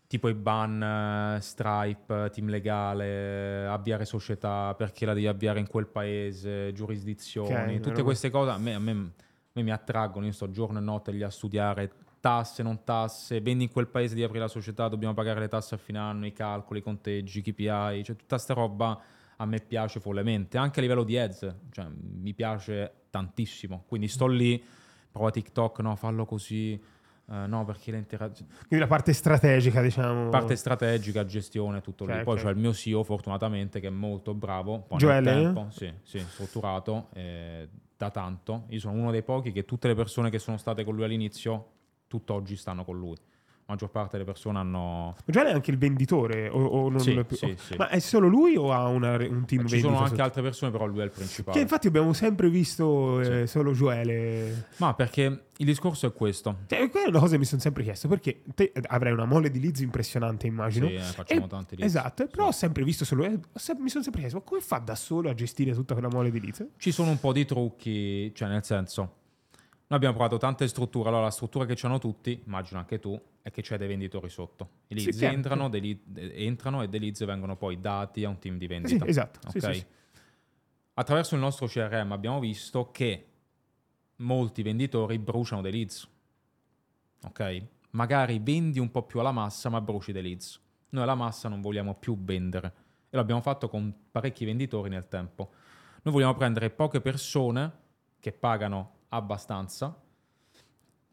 [0.06, 5.86] Tipo i ban, eh, Stripe, team legale, avviare società perché la devi avviare in quel
[5.86, 10.24] paese, giurisdizioni, Ok, tutte queste cose a me, a me- a me mi attraggono.
[10.24, 14.14] Io sto giorno e notte lì a studiare tasse, non tasse, vendi in quel paese
[14.14, 17.38] di aprire la società, dobbiamo pagare le tasse a fine anno, i calcoli, i conteggi,
[17.38, 19.00] i KPI, cioè tutta sta roba
[19.36, 23.84] a me piace follemente, anche a livello di ads, cioè mi piace tantissimo.
[23.86, 24.62] Quindi sto lì,
[25.10, 26.80] prova TikTok, no, fallo così,
[27.30, 28.50] Eh, no, perché le interazioni...
[28.50, 30.30] Quindi la parte strategica, diciamo.
[30.30, 32.22] Parte strategica, gestione, tutto Ok, lì.
[32.22, 32.42] Poi ok.
[32.42, 34.80] c'è il mio CEO, fortunatamente, che è molto bravo.
[34.80, 35.34] Poi Joele?
[35.34, 38.64] nel tempo, sì, sì, strutturato eh, da tanto.
[38.68, 41.72] Io sono uno dei pochi che tutte le persone che sono state con lui all'inizio,
[42.08, 43.14] tutt'oggi stanno con lui.
[43.70, 45.14] La maggior parte delle persone hanno...
[45.26, 47.76] Già è anche il venditore o, o non Sì, lo è più- sì, sì.
[47.76, 50.22] Ma è solo lui o ha una- un team Ci sono anche sotto?
[50.22, 51.54] altre persone, però lui è il principale.
[51.54, 54.68] Che infatti abbiamo sempre visto eh, solo Joele.
[54.78, 56.60] Ma perché il discorso è questo.
[56.66, 59.50] Cioè, quella è una cosa che mi sono sempre chiesto, perché te avrai una mole
[59.50, 60.86] di leads impressionante, immagino.
[60.88, 61.94] Sì, eh, facciamo E- tanti leads.
[61.94, 63.24] Esatto, però ho sempre visto solo...
[63.26, 63.38] eh,
[63.78, 66.40] mi sono sempre chiesto, ma come fa da solo a gestire tutta quella mole di
[66.40, 66.66] leads?
[66.78, 69.16] Ci sono un po' di trucchi, cioè nel senso,
[69.88, 73.50] noi abbiamo provato tante strutture, allora la struttura che hanno tutti, immagino anche tu, è
[73.50, 74.68] che c'è dei venditori sotto.
[74.88, 78.22] I Sì, leads chiaro, entrano, dei lead- eh, entrano e dei leads vengono poi dati
[78.24, 79.04] a un team di vendita.
[79.04, 79.40] Sì, esatto.
[79.50, 79.74] Sì, Ok?
[79.74, 79.86] sì, sì.
[80.94, 83.26] Attraverso il nostro CRM abbiamo visto che
[84.16, 86.08] molti venditori bruciano dei leads.
[87.24, 87.62] Ok?
[87.90, 90.60] Magari vendi un po' più alla massa, ma bruci dei leads.
[90.90, 92.74] Noi alla massa non vogliamo più vendere
[93.08, 95.50] e l'abbiamo fatto con parecchi venditori nel tempo.
[96.02, 97.72] Noi vogliamo prendere poche persone
[98.20, 100.00] che pagano abbastanza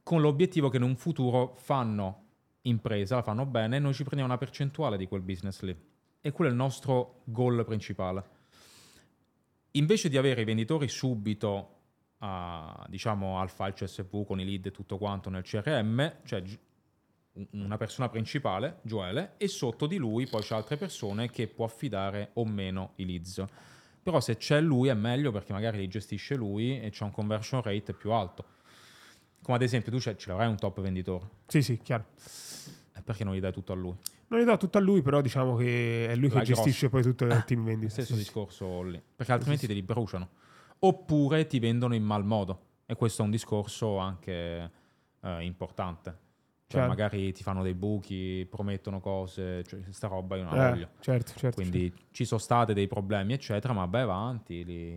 [0.04, 2.24] con l'obiettivo che in un futuro fanno
[2.62, 5.76] impresa, la fanno bene e noi ci prendiamo una percentuale di quel business lì.
[6.22, 8.36] E quello è il nostro goal principale
[9.76, 11.72] invece di avere i venditori subito
[12.20, 16.18] a, diciamo al file CSV con i lead e tutto quanto nel CRM,
[17.34, 21.66] un- una persona principale, Joele, e sotto di lui poi c'è altre persone che può
[21.66, 23.44] affidare o meno i leads.
[24.06, 27.64] Però se c'è lui è meglio perché magari li gestisce lui e c'è un conversion
[27.64, 28.46] rate più alto.
[29.42, 32.06] Come ad esempio tu ce l'avrai un top venditore, Sì, sì, chiaro.
[32.94, 33.96] e perché non gli dai tutto a lui?
[34.28, 37.02] Non gli do tutto a lui, però diciamo che è lui che La gestisce poi
[37.02, 37.92] tutto il team vendita.
[37.94, 38.26] Stesso Sì, sì.
[38.26, 40.30] discorso lì, perché altrimenti te li bruciano.
[40.78, 42.62] Oppure ti vendono in mal modo.
[42.86, 44.72] E questo è un discorso anche
[45.20, 46.16] eh, importante.
[46.68, 46.88] Cioè, Chiaro.
[46.88, 50.88] magari ti fanno dei buchi, promettono cose, cioè, sta roba io non Eh, la voglio.
[51.00, 51.62] certo, certo.
[51.62, 54.96] Quindi ci sono state dei problemi, eccetera, ma vai avanti, li,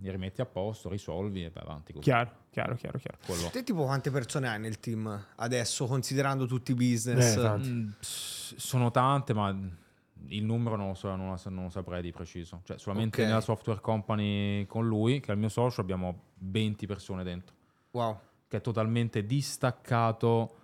[0.00, 2.04] li rimetti a posto, risolvi e vai avanti così.
[2.04, 3.18] Chiaro, chiaro, chiaro, chiaro.
[3.26, 3.48] Quello.
[3.48, 7.34] Te tipo quante persone hai nel team adesso, considerando tutti i Eh, business?
[7.34, 7.68] tanti.
[7.68, 9.48] Mm, s- sono tante, ma
[10.28, 11.30] il numero non lo, so- non
[11.64, 12.60] lo- saprei di preciso.
[12.62, 13.26] Cioè, solamente Ok.
[13.26, 17.56] nella software company con lui, che è il mio socio, abbiamo 20 persone dentro.
[17.92, 18.16] wow.
[18.46, 20.56] che è totalmente distaccato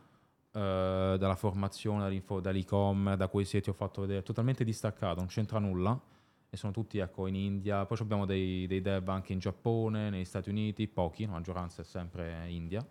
[0.57, 6.01] eh, dalla formazione, dall'e-commerce, da quei siti ho fatto vedere, totalmente distaccato, non c'entra nulla.
[6.49, 10.25] E sono tutti ecco, in India, poi abbiamo dei, dei dev anche in Giappone, negli
[10.25, 12.87] Stati Uniti, pochi, la maggioranza è sempre India.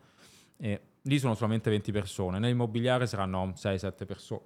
[0.58, 4.42] E lì sono solamente 20 persone, nell'immobiliare saranno 6-7 persone.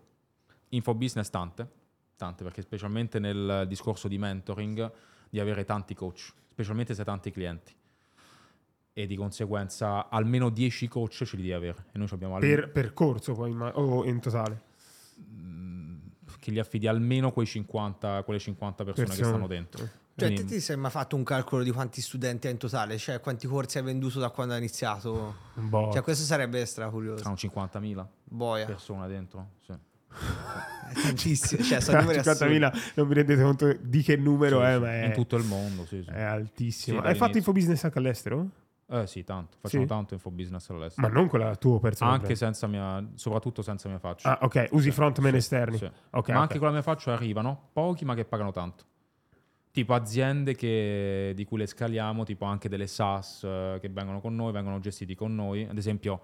[0.70, 1.70] Infobusiness tante,
[2.15, 4.89] tante, perché specialmente nel discorso di mentoring,
[5.30, 7.74] di avere tanti coach, specialmente se hai tanti clienti
[9.01, 11.85] e di conseguenza almeno 10 coach ce li devi avere.
[11.93, 14.61] E noi ci abbiamo almeno Per percorso poi, imma- o in totale.
[16.39, 19.29] che gli affidi almeno quei 50, quelle 50 persone, che Persone.
[19.37, 19.79] stanno dentro.
[20.15, 22.97] Cioè, Quindi- te ti sei mai fatto un calcolo di quanti studenti hai in totale?
[22.97, 25.35] Cioè, quanti corsi hai venduto da quando hai iniziato?
[25.55, 25.91] Un bo'.
[25.93, 27.17] Cioè, questo sarebbe stra curioso.
[27.19, 29.49] saranno 50.000 Boia, persone dentro.
[29.65, 29.71] sì.
[29.71, 31.61] è tantissimo.
[31.63, 32.55] Cioè, sono numeri assurdi.
[32.59, 34.79] 50.000 non vi rendete conto di che numero Sì, è, sì.
[34.79, 36.09] ma è, in tutto il mondo, sì, sì.
[36.09, 36.99] è altissimo.
[37.01, 37.37] Sì, Hai fatto dall'inizio.
[37.39, 38.49] infobusiness anche all'estero?
[38.91, 39.57] Eh sì, tanto.
[39.59, 39.89] Facciamo Sì?
[39.89, 41.07] tanto infobusiness all'estero.
[41.07, 42.11] Ma non con la tua persona.
[42.11, 44.39] anche senza mia, soprattutto senza mia faccia.
[44.39, 45.77] Ah, ok, usi frontman sì, esterni.
[45.77, 45.85] sì.
[45.85, 46.41] Ok, ma ok.
[46.41, 48.83] anche con la mia faccia arrivano pochi, ma che pagano tanto.
[49.71, 54.35] Tipo aziende che- di cui le scaliamo, tipo anche delle SaaS eh, che vengono con
[54.35, 55.67] noi, vengono gestiti con noi.
[55.69, 56.21] Ad esempio,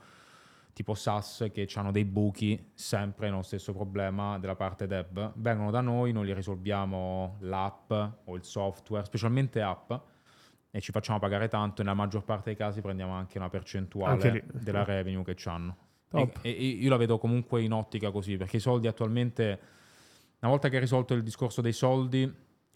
[0.74, 5.34] tipo SaaS che hanno dei buchi, sempre nello stesso problema della parte dev.
[5.36, 7.92] Vengono da noi, noi gli risolviamo l'app
[8.26, 9.94] o il software, specialmente app,
[10.76, 11.80] e ci facciamo pagare tanto.
[11.80, 15.78] E nella maggior parte dei casi prendiamo anche una percentuale Anche della revenue che hanno.
[16.10, 16.40] Top.
[16.42, 19.60] E, e io la vedo comunque in ottica così, perché i soldi attualmente,
[20.42, 22.30] una volta che hai risolto il discorso dei soldi,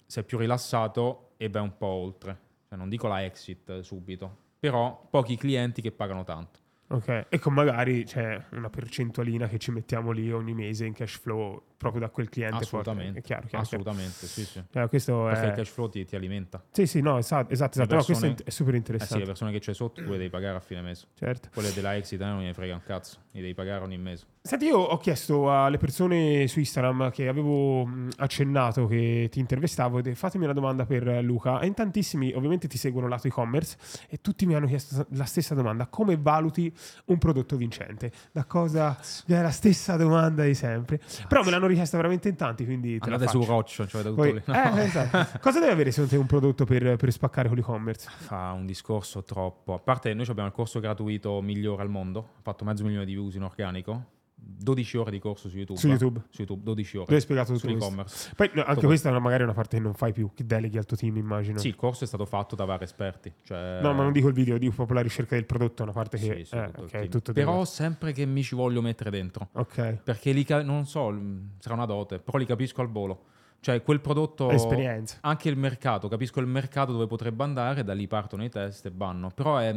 [0.06, 2.38] sei più rilassato e vai un po' oltre.
[2.70, 6.60] Cioè, non dico la exit subito, però pochi clienti che pagano tanto.
[6.92, 11.18] Ok, e con magari c'è una percentualina che ci mettiamo lì ogni mese in cash
[11.18, 12.58] flow proprio da quel cliente.
[12.58, 13.22] Assolutamente.
[13.22, 13.64] Chiaro, chiaro, chiaro.
[13.64, 14.62] Assolutamente, sì, sì.
[14.74, 15.56] Eh, questo Perché il è...
[15.56, 16.62] cash flow ti, ti alimenta.
[16.72, 17.96] Sì, sì, no, esatto, esatto, esatto.
[17.96, 19.20] No, questo è, persone- è super Eh sì, interessante.
[19.20, 21.08] le persone che c'hai sotto tu le devi pagare a fine mese.
[21.16, 21.50] certo.
[21.54, 24.26] Quelle della exit eh, non gliene frega un cazzo, li devi pagare ogni mese.
[24.42, 30.46] Senti, io ho chiesto alle persone su Instagram che avevo accennato che ti intervistavo, fatemi
[30.46, 31.60] una domanda per Luca.
[31.60, 33.78] E in tantissimi ovviamente ti seguono lato e-commerce
[34.10, 35.88] e tutti mi hanno chiesto la stessa domanda.
[35.88, 36.74] Come valuti
[37.06, 38.12] un prodotto vincente.
[38.32, 38.98] Da cosa?
[39.26, 41.00] È la stessa domanda di sempre.
[41.28, 43.44] Però me l'hanno richiesta veramente in tanti, quindi te Andate su.
[43.44, 44.42] Roccio, cioè da tutto Poi- lì.
[44.46, 45.40] eh, esatto.
[45.42, 48.10] Cosa deve avere secondo te un prodotto per, per spaccare con l'e-commerce?
[48.18, 49.74] Fa un discorso troppo.
[49.74, 52.20] A parte, noi abbiamo il corso gratuito migliore al mondo.
[52.38, 54.06] Ha fatto mezzo milione di views in organico.
[54.42, 55.80] 12 ore di corso su YouTube.
[55.80, 56.22] Su YouTube.
[56.30, 57.06] Su YouTube, 12 ore.
[57.06, 58.34] Dove hai spiegato tutto questo?
[58.36, 60.46] Poi no, anche Tutto questa è magari è una parte che non fai più, che
[60.46, 61.58] deleghi al tuo team, immagino.
[61.60, 63.34] Sì, il corso è stato fatto da vari esperti.
[63.44, 63.80] Cioè...
[63.82, 66.18] No, ma non dico il video, dico proprio la ricerca del prodotto, è una parte
[66.18, 66.36] che...
[66.38, 67.10] Sì, sì, eh, tutto il ok, team.
[67.10, 67.64] tutto Però team.
[67.64, 69.50] sempre che mi ci voglio mettere dentro.
[69.54, 70.02] Ok.
[70.04, 73.24] Perché li ca- non so, mh, sarà una dote, però li capisco al volo.
[73.62, 74.50] Cioè, quel prodotto.
[74.52, 75.18] Esperienza.
[75.22, 78.92] Anche il mercato, capisco il mercato dove potrebbe andare, da lì partono i test e
[78.94, 79.32] vanno.
[79.34, 79.74] Però è,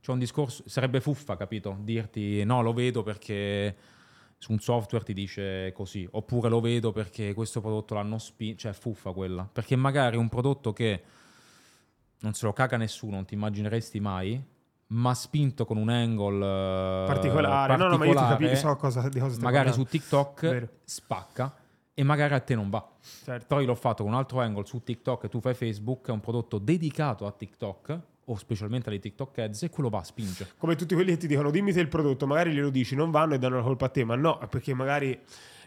[0.00, 1.76] c'è un discorso, sarebbe fuffa, capito?
[1.80, 3.74] Dirti no, lo vedo perché
[4.38, 8.72] su un software ti dice così, oppure lo vedo perché questo prodotto l'hanno spinto, cioè
[8.72, 9.48] fuffa quella.
[9.50, 11.02] Perché magari un prodotto che
[12.20, 14.42] non se lo caga nessuno, non ti immagineresti mai,
[14.88, 17.76] ma spinto con un angle eh, Particolare.
[17.76, 19.84] No, no, ma io ti particolare, capisco so cosa, di cosa magari su.
[19.84, 20.68] TikTok Vero.
[20.84, 21.56] spacca
[21.92, 22.86] e magari a te non va.
[23.00, 23.46] Certo.
[23.46, 26.12] Però io l'ho fatto con un altro angle su TikTok e tu fai Facebook, è
[26.12, 30.52] un prodotto dedicato a TikTok o specialmente alle TikTok ads e quello va a spingere.
[30.58, 33.34] Come tutti quelli che ti dicono dimmi te il prodotto, magari glielo dici, non vanno
[33.34, 35.18] e danno la colpa a te, ma no, perché magari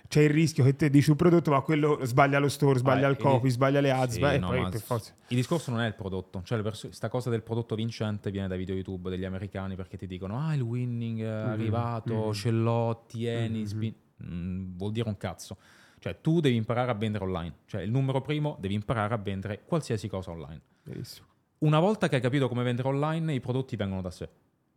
[0.08, 3.12] c'è il rischio che te dici un prodotto, ma quello sbaglia lo store, sbaglia Ah,
[3.12, 5.14] il e- copy, sbaglia le ads, Sì, beh, e no, poi per forza.
[5.28, 8.76] Il discorso non è il prodotto, cioè questa cosa del prodotto vincente viene dai video
[8.76, 13.66] YouTube degli americani perché ti dicono ah il winning è Mhm, arrivato, ce l'ho, tieni,
[13.68, 13.94] spin-".
[14.26, 15.58] Mm, vuol dire un cazzo.
[16.00, 19.62] Cioè tu devi imparare a vendere online, cioè il numero primo devi imparare a vendere
[19.64, 20.62] qualsiasi cosa online.
[20.84, 21.28] Benissimo.
[21.60, 24.30] Una volta che hai capito come vendere online, i prodotti vengono da sé.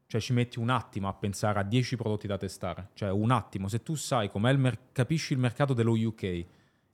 [0.07, 2.89] Cioè ci metti un attimo a pensare a 10 prodotti da testare.
[2.95, 6.45] Cioè un attimo, se tu sai com'è il mer- capisci il mercato dello UK,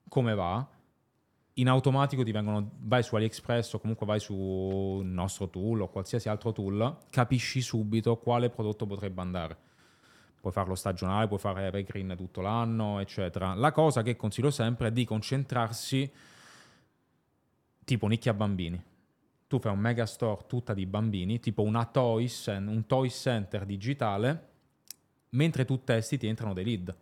[0.07, 0.65] come va,
[1.53, 6.29] in automatico ti vengono, vai su AliExpress o comunque vai sul nostro tool o qualsiasi
[6.29, 9.57] altro tool, capisci subito quale prodotto potrebbe andare.
[10.39, 13.55] Puoi farlo stagionale, puoi fare evergreen tutto l'anno, eccetera.
[13.55, 16.09] La cosa che consiglio sempre è di concentrarsi
[17.83, 18.81] tipo nicchia bambini.
[19.49, 24.47] Tu fai un mega store tutta di bambini, tipo una toys, un toy center digitale,
[25.29, 26.95] mentre tu testi ti entrano dei lead.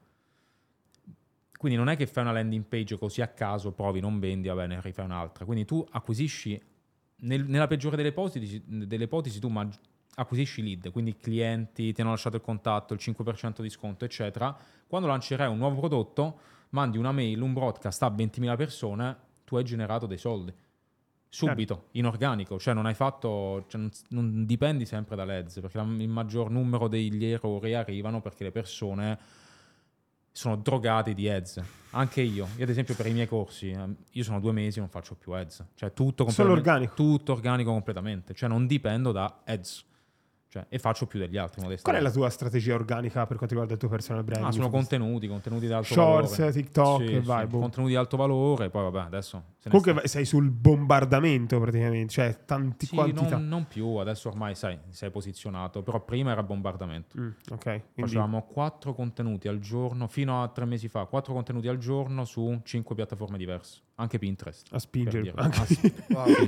[1.57, 4.53] Quindi non è che fai una landing page così a caso, provi, non vendi, va
[4.55, 5.43] bene, rifai un'altra.
[5.43, 6.57] Quindi tu acquisisci,
[7.17, 9.77] nel- nella peggiore delle ipotesi, delle ipotesi tu mag-
[10.15, 14.57] acquisisci lead, quindi clienti, ti hanno lasciato il contatto, il 5% di sconto, eccetera.
[14.87, 16.39] Quando lancerai un nuovo prodotto,
[16.69, 20.53] mandi una mail, un broadcast a 20.000 persone, tu hai generato dei soldi.
[21.29, 25.77] Subito, in organico, cioè non hai fatto, cioè non, non dipendi sempre dalle ads, perché
[25.79, 29.19] il maggior numero degli errori arrivano perché le persone
[30.31, 31.61] sono drogate di ads.
[31.91, 34.87] Anche io, io ad esempio per i miei corsi, ehm, io sono due mesi non
[34.89, 36.93] faccio più ads, cioè tutto Solo completamente- organico.
[36.93, 39.85] Tutto organico completamente, cioè non dipendo da ads.
[40.57, 43.73] Cioè, e faccio più degli altri Qual è la tua strategia organica per quanto riguarda
[43.73, 44.49] il tuo personal branding?
[44.49, 46.51] Ah, sono contenuti, contenuti di alto Shorts, valore.
[46.53, 47.59] TikTok, e vai, boh.
[47.59, 52.85] Contenuti di alto valore, poi vabbè, adesso Comunque sta- sei sul bombardamento praticamente, cioè tanti
[52.85, 53.37] Sì, quantità.
[53.37, 57.19] non, non più, adesso ormai sai, sei posizionato, però prima era bombardamento.
[57.19, 61.77] Mm, ok, Facevamo quattro contenuti al giorno, fino a tre mesi fa, quattro contenuti al
[61.77, 64.67] giorno su cinque piattaforme diverse, anche Pinterest.
[64.71, 65.75] a spingere anche Ah, sì.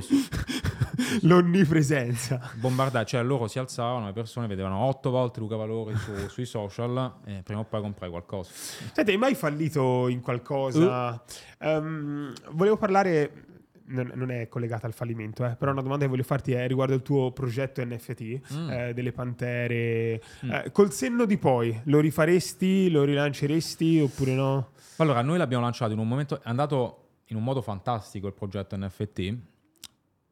[0.00, 1.26] sì.
[1.26, 2.40] l'onnipresenza.
[2.54, 7.14] Bombardare, cioè loro si alzavano, le persone vedevano otto volte Luca Valori su- sui social
[7.24, 8.50] e prima o poi comprai qualcosa.
[8.52, 11.22] Senti, hai mai fallito in qualcosa?
[11.58, 13.44] Ehm, volevo parlare,
[13.86, 17.02] non, è collegata al fallimento, eh, però una domanda che voglio farti è riguardo il
[17.02, 18.70] tuo progetto NFT Mm.
[18.70, 20.22] eh, delle Pantere.
[20.42, 24.70] Eh, col senno di poi, lo rifaresti, lo rilanceresti oppure no?
[24.96, 26.96] Allora, noi l'abbiamo lanciato in un momento, è andato
[27.26, 29.34] in un modo fantastico il progetto NFT,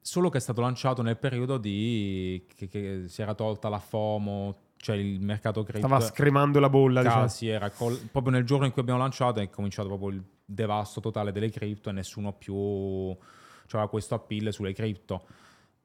[0.01, 4.57] solo che è stato lanciato nel periodo di che, che si era tolta la FOMO,
[4.76, 5.86] cioè il mercato cripto.
[5.86, 7.22] Stava scremando la bolla, diciamo.
[7.22, 11.01] Casi, era col- proprio nel giorno in cui abbiamo lanciato è cominciato proprio il devasto
[11.01, 13.16] totale delle cripto e nessuno più
[13.70, 15.26] aveva questo appeal sulle cripto.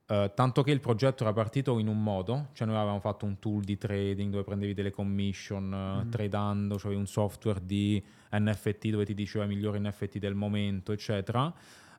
[0.05, 3.39] Eh, tanto che il progetto era partito in un modo, cioè noi avevamo fatto un
[3.39, 9.05] tool di trading dove prendevi delle commission eh, tradando, cioè un software di NFT dove
[9.05, 11.51] ti diceva i migliori NFT del momento, eccetera,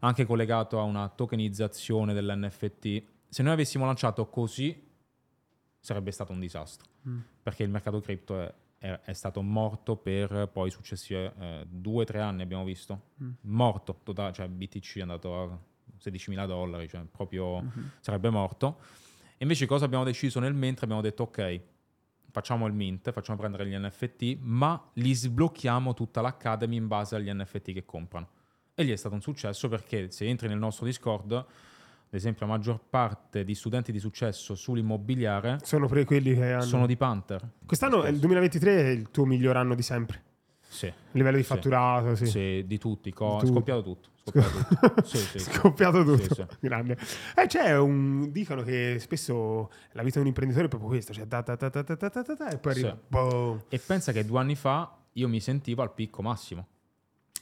[0.07, 3.03] anche collegato a una tokenizzazione dell'NFT.
[3.29, 4.93] Se noi avessimo lanciato così
[5.81, 6.89] sarebbe stato un disastro.
[7.43, 12.05] Perché il mercato cripto è, è- è stato morto per poi successivi eh, due o
[12.05, 13.11] tre anni abbiamo visto.
[13.43, 15.59] Morto totale, cioè BTC è andato a
[16.03, 17.63] 16.000 dollari cioè proprio
[18.01, 18.79] sarebbe morto.
[19.37, 20.85] E invece cosa abbiamo deciso nel mentre?
[20.85, 21.61] Abbiamo detto ok
[22.31, 27.33] facciamo il mint facciamo prendere gli NFT ma li sblocchiamo tutta l'academy in base agli
[27.33, 28.29] NFT che comprano
[28.75, 31.45] e gli è stato un successo perché se entri nel nostro Discord, ad
[32.11, 36.63] esempio la maggior parte di studenti di successo sull'immobiliare sono proprio quelli che hanno...
[36.63, 37.49] sono di Panther.
[37.65, 40.23] Quest'anno, il 2023, è il tuo miglior anno di sempre.
[40.69, 40.93] Sì.
[41.13, 42.27] Livello di fatturato, sì.
[42.27, 42.31] sì.
[42.33, 44.09] sì di tutti, co- di scoppiato tutto.
[44.25, 45.07] Scoppiato tutto.
[45.07, 46.49] sì, sì, scoppiato tutto.
[46.59, 46.99] Grande.
[47.37, 48.33] Eh, cioè, un...
[48.33, 52.51] dicono che spesso la vita di un imprenditore è proprio questa, cioè da, da, da,
[52.51, 52.99] e poi arriva...
[53.69, 56.67] E pensa che due anni fa io mi sentivo al picco massimo.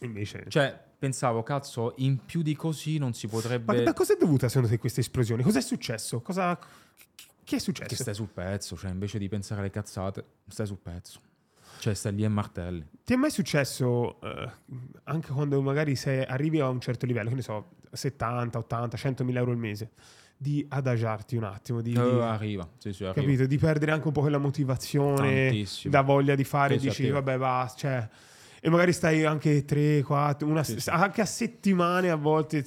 [0.04, 0.44] Invece...
[0.48, 3.82] Cioè, pensavo, cazzo, in più di così non si Ma potrebbe...
[3.82, 5.42] da cosa è dovuta secondo te questa esplosione?
[5.42, 6.20] Cos'è successo?
[6.20, 6.58] Cosa...
[7.44, 7.88] Che è successo?
[7.88, 11.20] Che stai sul pezzo, cioè invece di pensare alle cazzate, stai sul pezzo.
[11.80, 12.86] Cioè, stai lì e martelli.
[13.04, 14.48] Ti è mai successo, eh,
[15.04, 19.24] anche quando magari sei, arrivi a un certo livello, che ne so, 70, 80, 100
[19.24, 19.90] mila euro al mese,
[20.36, 23.20] di adagiarti un attimo, di, di- arriva, sì, sì, arriva.
[23.20, 23.46] capito?
[23.46, 25.92] Di perdere anche un po' quella motivazione, Tantissimo.
[25.92, 28.08] da voglia di fare, Sì, dici, vabbè, basta, cioè...
[28.64, 32.64] E magari stai anche 3, 4, una, Sì, anche a settimane a volte.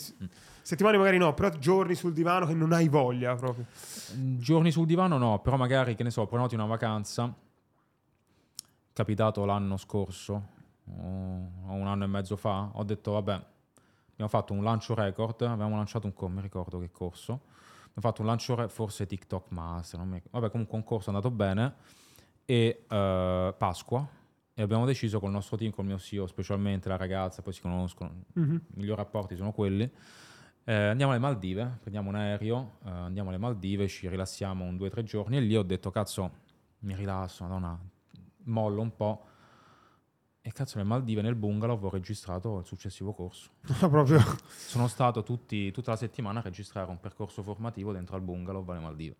[0.61, 3.65] Settimane magari no, però giorni sul divano che non hai voglia proprio.
[4.11, 7.33] Giorni sul divano no, però magari, che ne so, prenoti una vacanza,
[8.91, 10.33] capitato l'anno scorso,
[10.83, 13.45] o un anno e mezzo fa, ho detto, vabbè,
[14.11, 17.39] abbiamo fatto un lancio record, abbiamo lanciato un corso, mi ricordo che corso,
[17.79, 20.39] abbiamo fatto un lancio, re- forse TikTok Master, non mi ricordo.
[20.39, 21.73] vabbè comunque un corso è andato bene,
[22.43, 24.05] e eh, Pasqua,
[24.57, 28.23] e abbiamo deciso col nostro team, col mio CEO specialmente, la ragazza, poi si conoscono,
[28.35, 29.91] i migliori rapporti sono quelli,
[30.63, 34.87] eh, andiamo alle Maldive, prendiamo un aereo, eh, andiamo alle Maldive, ci rilassiamo un due
[34.87, 36.31] o tre giorni e lì ho detto, cazzo,
[36.79, 37.77] mi rilasso, madonna,
[38.45, 39.25] mollo un po'.
[40.41, 43.51] E cazzo, alle Maldive nel bungalow ho registrato il successivo corso.
[43.89, 44.19] proprio.
[44.47, 48.79] Sono stato tutti- tutta la settimana a registrare un percorso formativo dentro al bungalow alle
[48.79, 49.15] Maldive.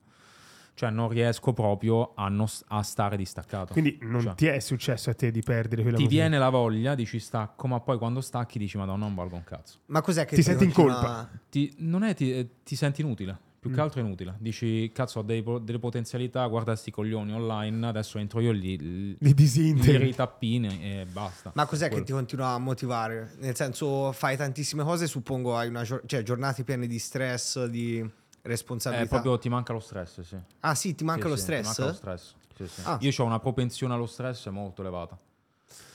[0.75, 3.71] Cioè non riesco proprio a, non a stare distaccato.
[3.71, 6.95] Quindi non Cioè, ti è successo a te di perdere quella ti viene la voglia,
[6.95, 9.77] dici stacco, ma poi quando stacchi dici madonna non valgo un cazzo.
[9.87, 11.29] Ma cos'è che Ti senti in colpa?
[11.49, 13.73] Ti, non è ti, ti senti inutile, più Mm.
[13.73, 14.35] che altro è inutile.
[14.37, 19.17] Dici cazzo ho dei delle potenzialità, guarda sti coglioni online, adesso entro io lì, li,
[19.17, 21.51] Li li ritappini e basta.
[21.55, 22.05] Ma cos'è che Quello.
[22.05, 23.31] ti continua a motivare?
[23.39, 28.05] Nel senso, fai tantissime cose, suppongo hai una cioè, giornate piene di stress, di
[28.45, 29.07] Eh, responsabilità.
[29.09, 30.37] proprio ti manca lo stress, sì.
[30.59, 31.65] Ah sì, ti manca Sì, lo sì, stress?
[31.65, 32.33] Manca lo stress.
[32.55, 32.81] Sì.
[32.83, 32.97] Ah.
[33.01, 35.17] Io ho una propensione allo stress molto elevata.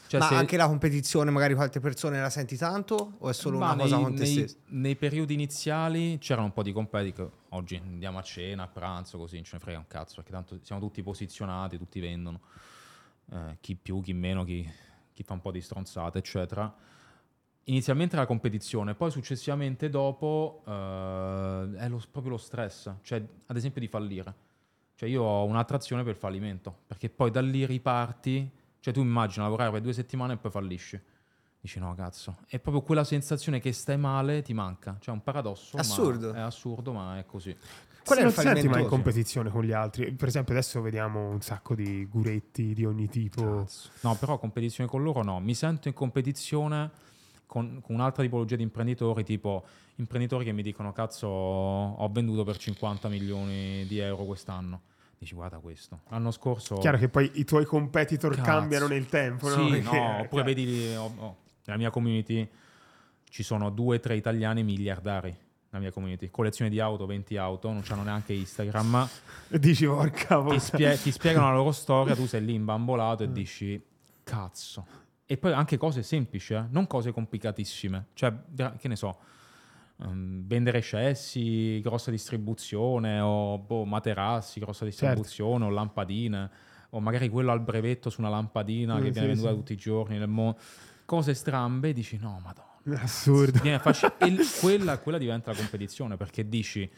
[0.08, 3.12] Cioè, Ma se- anche la competizione magari con altre persone la senti tanto?
[3.18, 6.52] O è solo Ma una cosa nei, con te nei- nei periodi iniziali c'erano un
[6.52, 9.78] po' di competi che oggi andiamo a cena, a pranzo, così non ce ne frega
[9.78, 12.40] un cazzo, perché tanto siamo tutti posizionati, tutti vendono.
[13.32, 14.68] Eh, chi più, chi meno, chi,
[15.14, 16.74] chi fa un po' di stronzate, eccetera.
[17.70, 23.80] Inizialmente la competizione, poi successivamente dopo eh, è lo- proprio lo stress, cioè ad esempio
[23.80, 24.34] di fallire.
[24.96, 28.50] Cioè io ho un'attrazione per il fallimento, perché poi da lì riparti,
[28.80, 31.00] cioè tu immagini lavorare per due settimane e poi fallisci.
[31.60, 32.38] Dici no, cazzo.
[32.48, 34.96] È proprio quella sensazione che stai male ti manca.
[34.98, 35.76] Cioè è un paradosso.
[35.76, 36.32] ma Assurdo.
[36.32, 37.54] è assurdo, ma è così.
[38.04, 38.88] Qual è non il ti senti mai in fallimento?
[38.88, 40.10] competizione con gli altri?
[40.12, 43.68] Per esempio, adesso vediamo un sacco di guretti di ogni tipo.
[44.00, 45.38] No, però competizione con loro no.
[45.38, 46.90] Mi sento in competizione
[47.50, 49.64] con, con un'altra tipologia di imprenditori, tipo
[49.96, 54.82] imprenditori che mi dicono cazzo ho venduto per 50 milioni di euro quest'anno.
[55.18, 56.02] Dici guarda questo.
[56.10, 56.76] L'anno scorso...
[56.76, 58.48] Chiaro che poi i tuoi competitor Cazzo.
[58.48, 59.66] cambiano nel tempo, no?
[59.66, 60.44] Sì, Perché- no, oppure chiaro.
[60.44, 62.48] vedi oh, oh, nella mia community
[63.28, 65.36] ci sono due o tre italiani miliardari
[65.70, 69.08] nella mia community, collezione di auto, 20 auto, non hanno neanche Instagram,
[69.58, 73.82] dici, porca ti, spie- ti spiegano la loro storia, tu sei lì imbambolato e dici
[74.22, 75.08] cazzo.
[75.30, 78.34] E poi anche cose semplici, eh, non cose complicatissime, cioè
[78.76, 79.16] che ne so,
[80.02, 85.04] ehm, vendere cessi, grossa distribuzione o boh, materassi, grossa Certo.
[85.04, 86.50] distribuzione o lampadine
[86.90, 89.54] o magari quello al brevetto su una lampadina Mm, che sì, viene venduta sì.
[89.56, 90.58] tutti i giorni nel mondo.
[91.04, 93.00] Cose strambe, dici no, madonna.
[93.00, 93.58] Assurdo.
[93.78, 96.90] Facile- e quella, quella diventa la competizione perché dici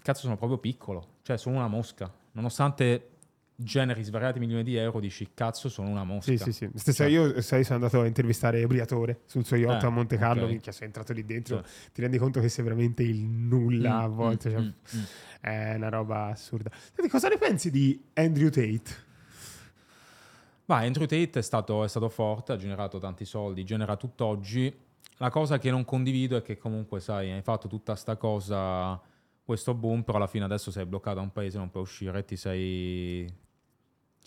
[0.00, 3.17] cazzo sono proprio piccolo cioè sono una mosca nonostante
[3.60, 6.70] generi svariati milioni di euro dici cazzo sono una mosca Sì, sì, sì.
[6.74, 10.16] Stessa, Cioè, io sai, sono andato a intervistare Briatore sul suo yacht Eh, a Monte
[10.16, 10.48] Carlo, ok.
[10.50, 11.90] minchia, sei entrato lì dentro, Sì.
[11.94, 14.66] ti rendi conto che sei veramente il nulla a Mm, volte, mm, cioè, mm,
[15.00, 15.02] mm.
[15.40, 16.70] è una roba assurda.
[16.94, 19.06] Senti, cosa ne pensi di Andrew Tate?
[20.66, 24.72] Ma Andrew Tate è stato, è stato forte, ha generato tanti soldi, genera tutt'oggi.
[25.16, 29.00] La cosa che non condivido è che comunque, sai, hai fatto tutta sta cosa,
[29.42, 32.36] questo boom, però alla fine adesso sei bloccato a un paese, non puoi uscire ti
[32.36, 33.26] sei...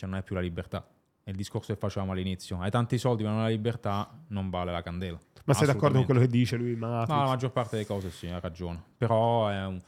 [0.02, 0.84] cioè non hai più la libertà.
[1.24, 2.60] È il discorso che facevamo all'inizio.
[2.60, 5.20] Hai tanti soldi ma non hai la libertà, non vale la candela.
[5.45, 6.76] Ma sei d'accordo con quello che dice lui?
[6.76, 7.16] Matrix?
[7.16, 8.82] No, la maggior parte delle cose sì, ha ragione.
[8.97, 9.80] Però è un...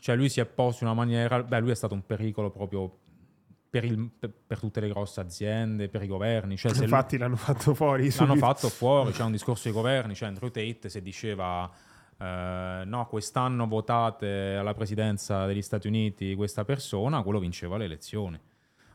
[0.00, 1.42] cioè lui si è posto in una maniera...
[1.42, 2.98] Beh, lui è stato un pericolo proprio
[3.70, 4.10] per, il-
[4.46, 6.58] per- tutte le grosse aziende, per i governi.
[6.58, 8.02] Cioè, se lui- Infatti l'hanno fatto fuori.
[8.02, 8.36] L'hanno subito.
[8.36, 11.70] fatto fuori, c'è un discorso dei governi, cioè Andrew Tate se diceva
[12.18, 18.38] eh, no, quest'anno votate alla presidenza degli Stati Uniti questa persona, quello vinceva le elezioni.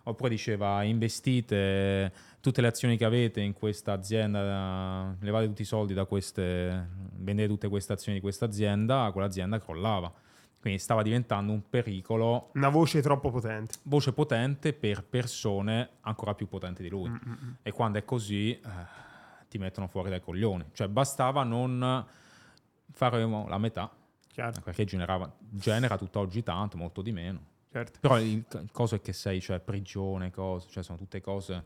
[0.03, 5.93] Oppure diceva investite tutte le azioni che avete in questa azienda, levate tutti i soldi
[5.93, 10.11] da queste, vendete tutte queste azioni di questa azienda, quell'azienda crollava.
[10.59, 13.75] Quindi stava diventando un pericolo, Una voce troppo potente.
[13.83, 17.09] voce potente per persone ancora più potenti di lui.
[17.09, 18.59] Mm, E quando è così eh,
[19.49, 20.65] ti mettono fuori dai coglioni.
[20.71, 22.05] Cioè bastava non
[22.91, 23.91] fare la metà,
[24.27, 27.39] Chiaro, perché generava- genera tutt'oggi tanto, molto di meno.
[27.71, 27.99] Certo.
[27.99, 31.63] Però il, il coso è che sei, cioè prigione, cose, cioè sono tutte cose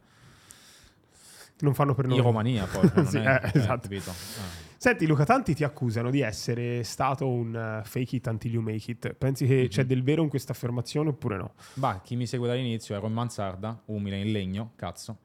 [1.59, 2.17] Non fanno per noi.
[2.17, 3.81] in Romania poi, cioè, non Sì, è, eh, cioè, esatto.
[3.83, 4.09] capito?
[4.11, 4.73] Eh.
[4.77, 8.91] Senti Luca, tanti ti accusano di essere stato un eh, fake it until you make
[8.91, 9.13] it.
[9.13, 9.67] Pensi che Mhm.
[9.69, 11.53] c'è del vero in questa affermazione oppure no?
[11.75, 15.17] Bah, chi mi segue dall'inizio ero in mansarda, umile in legno, cazzo.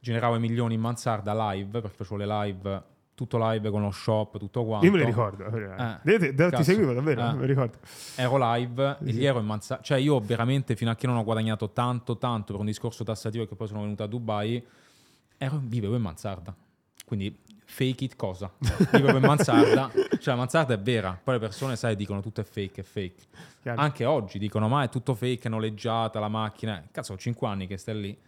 [0.00, 2.82] Generavo i milioni in mansarda live, perché facevo le live,
[3.22, 4.84] tutto live con lo shop, tutto quanto.
[4.86, 5.44] Io me li ricordo.
[5.46, 6.62] Eh, Vedete, da- ti cazzo.
[6.64, 7.32] seguivo davvero, Eh.
[7.34, 7.78] me li ricordo.
[8.16, 9.82] Ero live e lì ero in mansarda.
[9.82, 13.46] Cioè io veramente fino a che non ho guadagnato tanto, tanto per un discorso tassativo
[13.46, 14.64] che poi sono venuto a Dubai,
[15.38, 16.54] ero, vivevo in mansarda.
[17.04, 18.50] Quindi fake it cosa?
[18.92, 19.90] Vivevo in mansarda.
[20.22, 21.18] Cioè la mansarda è vera.
[21.22, 23.22] Poi le persone, sai, dicono tutto è fake, è fake.
[23.62, 23.80] Chiaro.
[23.80, 26.82] Anche oggi dicono, ma è tutto fake, è noleggiata la macchina.
[26.92, 28.18] Cazzo, ho 5 anni che stai lì.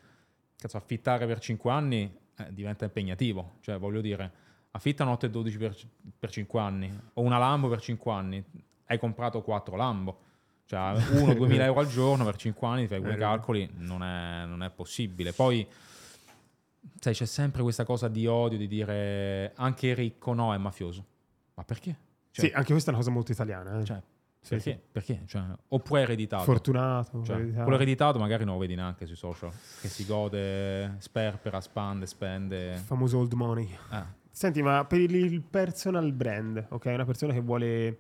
[0.59, 3.53] Cazzo, affittare per 5 anni eh, diventa impegnativo.
[3.61, 4.33] Cioè, voglio dire,
[4.77, 5.77] affitta notte e 12 per,
[6.19, 7.01] per 5 anni.
[7.15, 8.45] O una Lambo per 5 anni.
[8.87, 10.19] Hai comprato 4 Lambo.
[10.67, 10.81] Cioè,
[11.15, 14.71] 1-2 mila euro al giorno per 5 anni, fai quei calcoli, non è, non è
[14.71, 15.33] possibile.
[15.33, 15.67] Poi,
[16.99, 21.05] sai, c'è sempre questa cosa di odio, di dire anche ricco no, è mafioso.
[21.55, 21.97] Ma perché?
[22.31, 23.79] Cioè, sì, anche questa è una cosa molto italiana.
[23.79, 23.85] eh.
[23.85, 24.03] cioè,
[24.41, 24.71] Sì, perché?
[24.73, 24.81] sì.
[24.91, 25.23] Perché?
[25.27, 26.45] Cioè, oppure ereditato.
[26.45, 27.23] Fortunato.
[27.23, 27.63] Cioè, ereditato.
[27.63, 32.73] quello ereditato magari non lo vedi neanche sui social, che si gode, sperpera, spande, spende.
[32.73, 33.69] Il famoso old money.
[33.93, 36.87] Eh, Senti, ma per il- personal brand, ok?
[36.87, 37.99] Una persona che vuole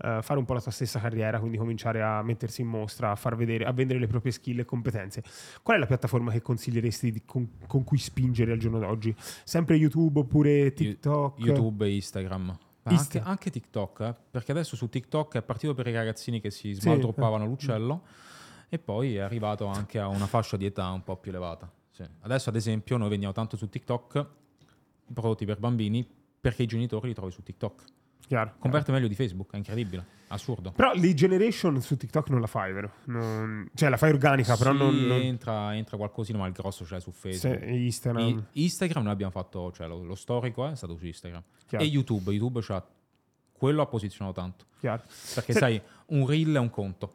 [0.00, 3.14] eh, fare un po' la sua stessa carriera, quindi cominciare a mettersi in mostra, a
[3.16, 5.22] far vedere, a vendere le proprie skill e competenze.
[5.62, 9.14] Qual è la piattaforma che consiglieresti di- con, con cui spingere al giorno d'oggi?
[9.44, 11.38] Sempre YouTube oppure TikTok?
[11.38, 12.58] YouTube e Instagram.
[12.90, 16.50] Insta- anche, anche TikTok, eh, perché adesso su TikTok è partito per i ragazzini che
[16.50, 18.02] si smaldroppavano l'uccello
[18.68, 21.70] e poi è arrivato anche a una fascia di età un po' più elevata.
[21.90, 22.04] Sì.
[22.20, 24.26] Adesso ad esempio noi vendiamo tanto su TikTok
[25.12, 26.06] prodotti per bambini
[26.40, 27.84] perché i genitori li trovi su TikTok.
[28.26, 28.54] Chiaro.
[28.58, 30.70] Converte meglio di Facebook, è incredibile, assurdo.
[30.72, 32.92] Però lead generation su TikTok non la fai, vero?
[33.06, 34.94] Non- Cioè la fai organica, però Sì, non...
[35.06, 37.70] non- Entra, entra qualcosina, ma il grosso c'è su se- Facebook.
[37.70, 38.26] Instagram.
[38.52, 41.42] I- Instagram noi abbiamo fatto, cioè lo, lo storico è stato su Instagram.
[41.66, 41.82] Chiaro.
[41.84, 42.86] E YouTube, YouTube c'ha,
[43.52, 44.66] quello ha posizionato tanto.
[44.78, 45.02] Chiaro.
[45.34, 47.14] Perché Se- sai, un reel è un conto.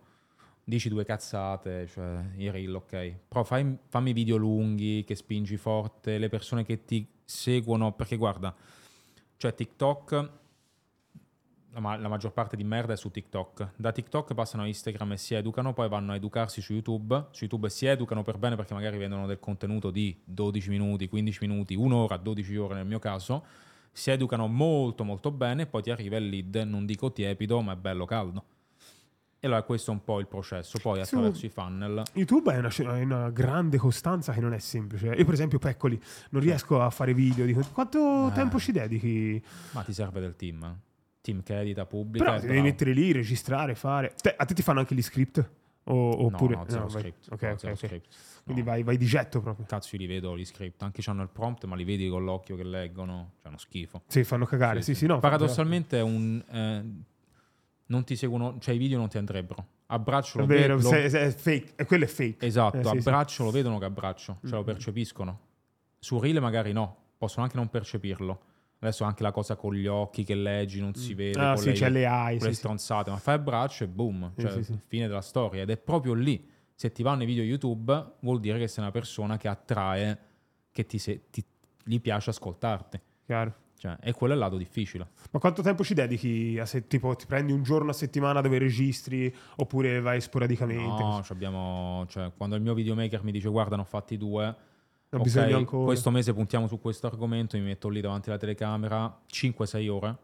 [0.65, 3.15] Dici due cazzate, cioè i reel, ok.
[3.27, 8.55] Però fai- fammi video lunghi, che spingi forte, le persone che ti seguono, perché guarda,
[9.35, 10.29] cioè TikTok,
[11.73, 13.71] la, ma- la maggior parte di merda è su TikTok.
[13.75, 17.27] Da TikTok passano a Instagram e si educano, poi vanno a educarsi su YouTube.
[17.31, 21.39] Su YouTube si educano per bene perché magari vendono del contenuto di 12 minuti, 15
[21.45, 23.45] minuti, un'ora, 12 ore nel mio caso.
[23.91, 27.75] Si educano molto molto bene, poi ti arriva il lead, non dico tiepido, ma è
[27.75, 28.45] bello caldo.
[29.43, 30.79] E allora questo è un po' il processo.
[30.81, 32.01] Poi Su- attraverso i funnel.
[32.13, 32.69] YouTube è una,
[33.01, 35.07] una grande costanza che non è semplice.
[35.07, 37.43] Io, per esempio, Peccoli, non riesco a fare video.
[37.45, 38.31] Dico, quanto Eh.
[38.31, 39.43] tempo ci dedichi?
[39.71, 40.63] Ma ti serve del team.
[40.63, 40.75] eh.
[41.19, 42.23] Team che edita, pubblica.
[42.23, 44.13] Però ti devi mettere lì, registrare, fare.
[44.21, 45.49] Te- a te ti fanno anche gli script?
[45.87, 47.01] O- oppure no, zero vai.
[47.01, 47.27] script.
[47.33, 47.77] Ok, no, ok, zero ok.
[47.85, 48.15] script.
[48.45, 48.67] Quindi No.
[48.69, 49.65] vai, vai di getto proprio.
[49.65, 50.81] Cazzo, io li vedo gli script.
[50.83, 53.31] Anche hanno il prompt, ma li vedi con l'occhio che leggono.
[53.41, 54.03] Cioè, uno schifo.
[54.07, 54.81] Sì, fanno cagare.
[54.81, 55.19] Sì, sì, no.
[55.19, 56.41] Paradossalmente è un.
[56.49, 57.11] eh,
[57.93, 59.65] non ti seguono, cioè i video non ti andrebbero.
[59.87, 60.89] Abbraccio È lo vero, vedo.
[60.89, 61.85] se- se- è fake.
[61.85, 62.45] Quello è fake.
[62.45, 62.97] Esatto, Eh, sì, sì.
[62.97, 64.55] abbraccio lo vedono che abbraccio, cioè Mm.
[64.55, 65.39] lo percepiscono.
[65.99, 68.41] Su Reel magari no, possono anche non percepirlo.
[68.79, 71.73] Adesso anche la cosa con gli occhi che leggi non si vede, Ah, sì, le,
[71.73, 72.37] c'è le AI.
[72.37, 72.55] con le Sì, sì.
[72.55, 74.79] stronzate, ma fai abbraccio e boom, Sì, cioè sì, sì.
[74.87, 75.61] fine della storia.
[75.61, 78.91] Ed è proprio lì, se ti vanno i video YouTube, vuol dire che sei una
[78.91, 80.19] persona che attrae,
[80.71, 81.45] che ti, se- ti-
[81.85, 82.99] gli piace ascoltarti.
[83.25, 83.53] Chiaro.
[83.77, 85.07] Cioè, e quello è il lato difficile.
[85.31, 86.57] Ma quanto tempo ci dedichi?
[86.57, 91.03] A se, tipo, ti prendi un giorno a settimana dove registri oppure vai sporadicamente?
[91.03, 94.45] No, ci abbiamo, cioè, quando il mio videomaker mi dice guarda, ne ho fatti due,
[94.47, 95.83] Ho ok, bisogno ancora.
[95.85, 100.17] questo mese puntiamo su questo argomento, mi metto lì davanti alla telecamera, 5-6 ore,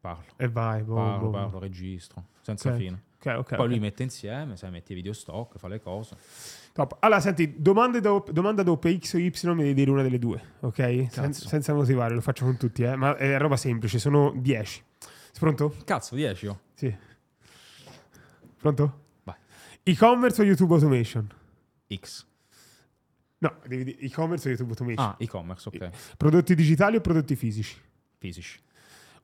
[0.00, 1.30] parlo, E vai, boh, parlo, boh.
[1.30, 2.76] parlo, registro, senza Ok.
[2.76, 3.02] fine.
[3.22, 6.16] Ok, ok, Poi lui mette insieme, sai, metti i video stock, fa le cose.
[7.00, 11.06] Allora, senti, domanda doppia X o Y, mi devi dire una delle due, ok?
[11.10, 12.96] Sen- senza motivare, lo faccio con tutti, eh?
[12.96, 14.84] ma è roba semplice, sono 10.
[14.98, 15.74] Sei pronto?
[15.84, 16.60] Cazzo, 10 io.
[16.74, 16.94] Sì.
[18.56, 19.00] Pronto?
[19.24, 19.36] Vai.
[19.82, 21.28] E-commerce o YouTube automation?
[21.94, 22.26] X.
[23.38, 25.06] No, devi dire e-commerce o YouTube automation.
[25.06, 26.16] Ah, e-commerce, ok.
[26.16, 27.80] Prodotti digitali o prodotti fisici?
[28.18, 28.60] Fisici.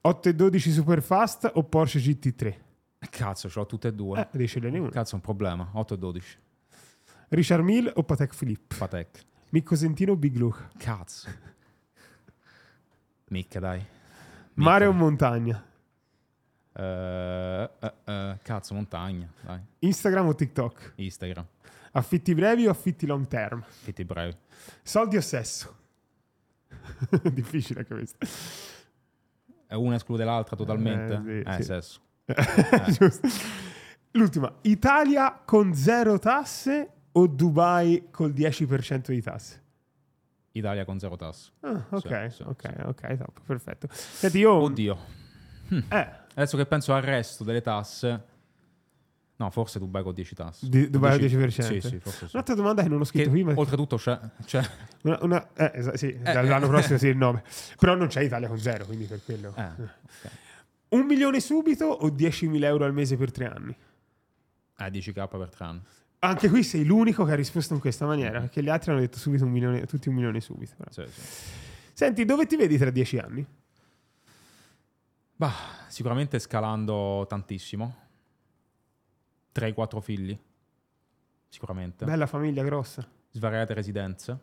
[0.01, 2.55] 8 e 12 Superfast o Porsche GT3?
[3.11, 4.21] Cazzo, ce l'ho tutte e due.
[4.21, 4.89] Eh, devi sceglierne uno.
[4.89, 5.69] Cazzo, è un problema.
[5.73, 6.39] 8 e 12.
[7.29, 8.77] Richard Mille o Patek Philippe?
[8.77, 9.25] Patek.
[9.51, 10.69] Micco Sentino o Big Luke?
[10.77, 11.29] Cazzo.
[13.29, 13.85] Micca, dai.
[14.55, 15.65] Mare o montagna?
[16.73, 19.61] Eh, eh, eh, cazzo, montagna, dai.
[19.81, 20.93] Instagram o TikTok?
[20.97, 21.47] Instagram.
[21.93, 23.65] Affitti brevi o affitti long term?
[23.67, 24.37] Fitti brevi.
[24.83, 25.75] Soldi o sesso?
[27.33, 27.87] Difficile.
[29.69, 31.23] E una esclude l'altra totalmente?
[31.27, 31.63] Eh, Eh, sì, sì.
[31.65, 32.01] sesso.
[32.99, 33.29] Giusto.
[34.13, 39.63] L'ultima, Italia con zero tasse o Dubai col 10% di tasse?
[40.53, 41.51] Italia con zero tasse.
[41.61, 42.83] Ah, ok, Sì, ok, sì.
[42.83, 43.89] ok, top, perfetto.
[43.91, 44.53] Senti, io...
[44.53, 44.99] Oddio.
[45.69, 48.35] Eh, Adesso che penso al resto delle tasse...
[49.39, 50.67] No, forse Dubai con 10 tasse.
[50.69, 51.49] di- Dubai al 10%.
[51.61, 52.31] Sì, sì, forse sì.
[52.37, 53.53] Un'altra domanda che non ho Che scritto prima.
[53.55, 54.19] oltretutto c'è...
[54.47, 54.63] c'è
[55.03, 57.43] Una, una- eh, esa- sì, dall'anno prossimo sì il nome.
[57.79, 59.53] Però non c'è Italia con zero, quindi per quello.
[59.57, 60.31] eh, ok.
[60.89, 63.77] Un milione subito o 10.000 euro al mese per tre anni?
[64.79, 65.81] Eh, 10k per tre anni.
[66.27, 69.19] Anche qui sei l'unico che ha risposto in questa maniera, perché gli altri hanno detto
[69.19, 70.75] subito un milione, tutti un milione subito.
[70.91, 71.21] Sì, sì.
[71.93, 73.47] Senti, dove ti vedi tra dieci anni?
[75.37, 75.53] Bah,
[75.89, 77.97] sicuramente scalando tantissimo.
[79.55, 80.39] 3-4 figli.
[81.49, 82.05] Sicuramente.
[82.05, 83.07] Bella famiglia grossa.
[83.31, 84.39] Svariate residenze.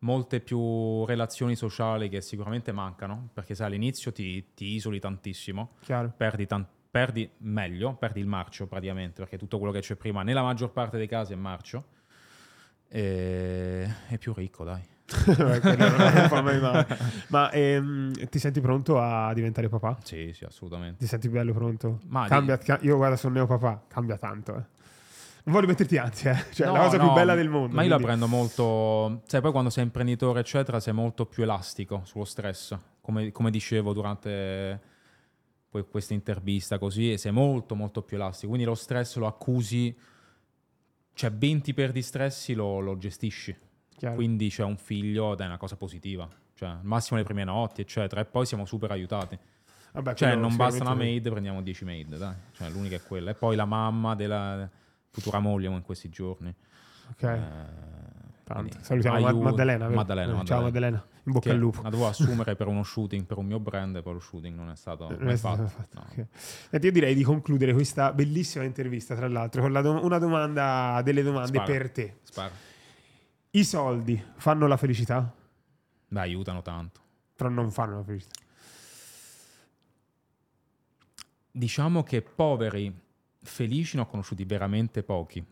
[0.00, 6.12] Molte più relazioni sociali che sicuramente mancano, perché sai, all'inizio ti, ti isoli tantissimo, Chiaro.
[6.16, 6.66] perdi, tan-
[6.98, 10.96] perdi meglio, perdi il marcio praticamente, perché tutto quello che c'è prima, nella maggior parte
[10.96, 11.84] dei casi è marcio,
[12.88, 14.82] e è più ricco, dai.
[17.28, 19.98] Ma ehm, ti senti pronto a diventare papà?
[20.02, 20.98] Sì, sì, assolutamente.
[20.98, 22.00] Ti senti bello pronto?
[22.08, 24.52] Ma Cambia- di- ca- io guarda, sono neopapà, cambia tanto.
[24.56, 24.62] Eh.
[25.44, 26.52] Non voglio metterti ansia, eh.
[26.52, 27.74] cioè No, la cosa più no, bella del mondo.
[27.76, 29.22] Ma io la quindi- prendo molto.
[29.26, 32.76] Sai, poi quando sei imprenditore, eccetera, sei molto più elastico sullo stress.
[33.00, 34.96] Come, come dicevo durante
[35.68, 38.48] poi questa intervista, così, sei molto, molto più elastico.
[38.48, 39.94] Quindi lo stress lo accusi,
[41.12, 43.56] cioè 20 per di stressi lo, lo gestisci.
[43.96, 44.14] Chiaro.
[44.14, 46.28] Quindi c'è un figlio ed è una cosa positiva.
[46.54, 48.20] Cioè, al massimo le prime notti, eccetera.
[48.20, 49.38] E poi siamo super aiutati.
[49.92, 52.34] Vabbè, Cioè, non basta una maid, prendiamo 10 maid, dai.
[52.52, 53.30] Cioè, l'unica è quella.
[53.30, 54.68] E poi la mamma della
[55.10, 56.54] futura moglie in questi giorni.
[57.10, 58.17] Ok, Eh,
[58.54, 58.78] tanto.
[58.80, 59.88] Salutiamo aiuto- Maddalena.
[59.88, 60.96] Maddalena, Eh, Ciao Maddalena.
[60.96, 61.82] Maddalena, in bocca Che al lupo.
[61.82, 64.70] La dovevo assumere per uno shooting, per un mio brand, e poi lo shooting non
[64.70, 65.86] è stato Non mai è stato fatto.
[65.92, 66.22] fatto, No.
[66.24, 66.26] ok.
[66.70, 71.00] Senti, io direi di concludere questa bellissima intervista, tra l'altro, con la do- una domanda
[71.04, 71.64] delle domande Spara.
[71.72, 72.16] per te.
[72.22, 72.50] Spara.
[73.50, 75.32] I soldi fanno la felicità?
[76.08, 77.00] Beh, aiutano tanto.
[77.36, 78.40] Però non fanno la felicità.
[81.50, 82.94] Diciamo che poveri
[83.42, 85.44] felici ne ho conosciuti veramente pochi.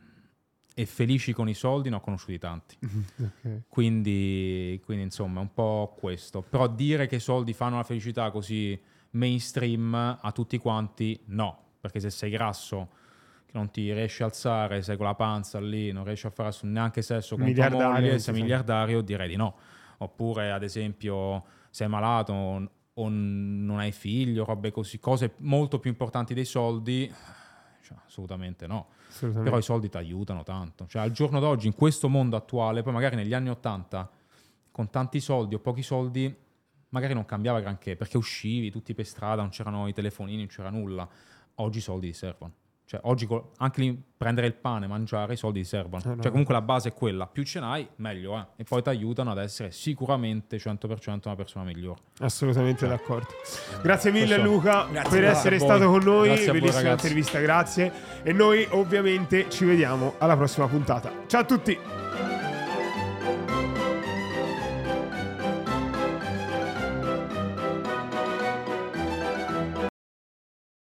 [0.79, 2.77] E felici con i soldi ne ho conosciuti tanti.
[3.19, 3.63] Ok.
[3.69, 6.43] Quindi, quindi, insomma, è un po' questo.
[6.43, 8.79] Però dire che i soldi fanno la felicità così
[9.13, 11.59] mainstream a tutti quanti, no.
[11.81, 12.91] Perché se sei grasso,
[13.47, 16.55] che non ti riesci a alzare, sei con la panza lì, non riesci a fare
[16.63, 19.57] neanche sesso con tua moglie, sei miliardario, direi di no.
[19.99, 22.33] Oppure, ad esempio, sei malato
[22.99, 27.11] o non hai figli robe così, cose molto più importanti dei soldi,
[27.87, 28.89] cioè, assolutamente no.
[29.09, 29.49] Assolutamente.
[29.49, 30.87] Però i soldi ti aiutano tanto.
[30.89, 34.11] Cioè, al giorno d'oggi, in questo mondo attuale, poi magari negli anni 80,
[34.73, 36.35] con tanti soldi o pochi soldi,
[36.89, 40.71] magari non cambiava granché, perché uscivi tutti per strada, non c'erano i telefonini, non c'era
[40.71, 41.09] nulla.
[41.57, 42.53] Oggi i soldi ti servono.
[42.89, 43.27] Cioè, oggi
[43.57, 46.01] anche prendere il pane, mangiare, i soldi ti servono.
[46.05, 46.23] Eh, no.
[46.23, 47.27] Cioè, comunque la base è quella.
[47.27, 48.47] Più ce n'hai, meglio, eh.
[48.57, 51.99] E poi ti aiutano ad essere sicuramente 100% una persona migliore.
[52.21, 53.27] Assolutamente d'accordo.
[53.83, 55.67] Grazie mille Questo- Luca Grazie per essere voi.
[55.69, 57.07] stato con noi, Grazie voi, bellissima ragazzi.
[57.07, 57.93] intervista, grazie.
[58.23, 61.11] E noi ovviamente ci vediamo alla prossima puntata.
[61.27, 62.06] Ciao a tutti!